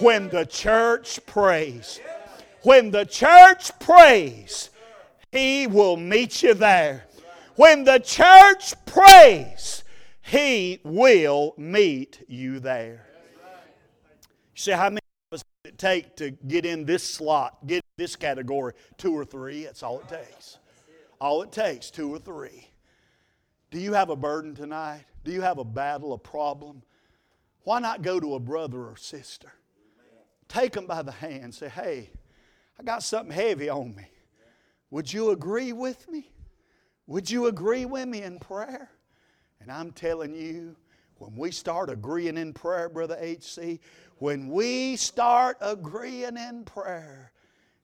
when 0.00 0.28
the 0.28 0.44
church 0.46 1.20
prays? 1.26 2.00
When 2.62 2.90
the 2.90 3.04
church 3.04 3.76
prays, 3.80 4.70
He 5.30 5.66
will 5.66 5.96
meet 5.96 6.42
you 6.42 6.54
there. 6.54 7.06
When 7.56 7.84
the 7.84 7.98
church 7.98 8.74
prays, 8.86 9.84
He 10.22 10.80
will 10.84 11.54
meet 11.56 12.24
you 12.28 12.60
there. 12.60 13.06
You 14.54 14.60
see, 14.60 14.70
how 14.72 14.90
many 14.90 15.00
of 15.30 15.36
us 15.36 15.44
it 15.64 15.78
take 15.78 16.16
to 16.16 16.30
get 16.30 16.64
in 16.64 16.84
this 16.84 17.02
slot, 17.02 17.66
get 17.66 17.76
in 17.76 17.82
this 17.96 18.16
category? 18.16 18.74
Two 18.96 19.16
or 19.16 19.24
three, 19.24 19.64
that's 19.64 19.82
all 19.82 20.00
it 20.00 20.08
takes. 20.08 20.58
All 21.20 21.42
it 21.42 21.52
takes, 21.52 21.90
two 21.90 22.12
or 22.12 22.18
three. 22.18 22.68
Do 23.70 23.78
you 23.78 23.92
have 23.94 24.10
a 24.10 24.16
burden 24.16 24.54
tonight? 24.54 25.04
Do 25.24 25.32
you 25.32 25.40
have 25.40 25.58
a 25.58 25.64
battle, 25.64 26.12
a 26.12 26.18
problem? 26.18 26.82
Why 27.64 27.80
not 27.80 28.02
go 28.02 28.20
to 28.20 28.34
a 28.34 28.40
brother 28.40 28.80
or 28.80 28.96
sister? 28.96 29.52
Take 30.52 30.72
them 30.72 30.86
by 30.86 31.00
the 31.00 31.12
hand. 31.12 31.54
Say, 31.54 31.70
hey, 31.70 32.10
I 32.78 32.82
got 32.82 33.02
something 33.02 33.34
heavy 33.34 33.70
on 33.70 33.94
me. 33.94 34.04
Would 34.90 35.10
you 35.10 35.30
agree 35.30 35.72
with 35.72 36.06
me? 36.10 36.30
Would 37.06 37.30
you 37.30 37.46
agree 37.46 37.86
with 37.86 38.06
me 38.06 38.22
in 38.22 38.38
prayer? 38.38 38.90
And 39.60 39.72
I'm 39.72 39.92
telling 39.92 40.34
you, 40.34 40.76
when 41.16 41.34
we 41.36 41.52
start 41.52 41.88
agreeing 41.88 42.36
in 42.36 42.52
prayer, 42.52 42.90
Brother 42.90 43.16
HC, 43.18 43.80
when 44.18 44.48
we 44.48 44.96
start 44.96 45.56
agreeing 45.62 46.36
in 46.36 46.64
prayer, 46.64 47.32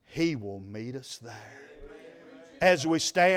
He 0.04 0.36
will 0.36 0.60
meet 0.60 0.94
us 0.94 1.16
there. 1.22 1.62
As 2.60 2.86
we 2.86 2.98
stand, 2.98 3.36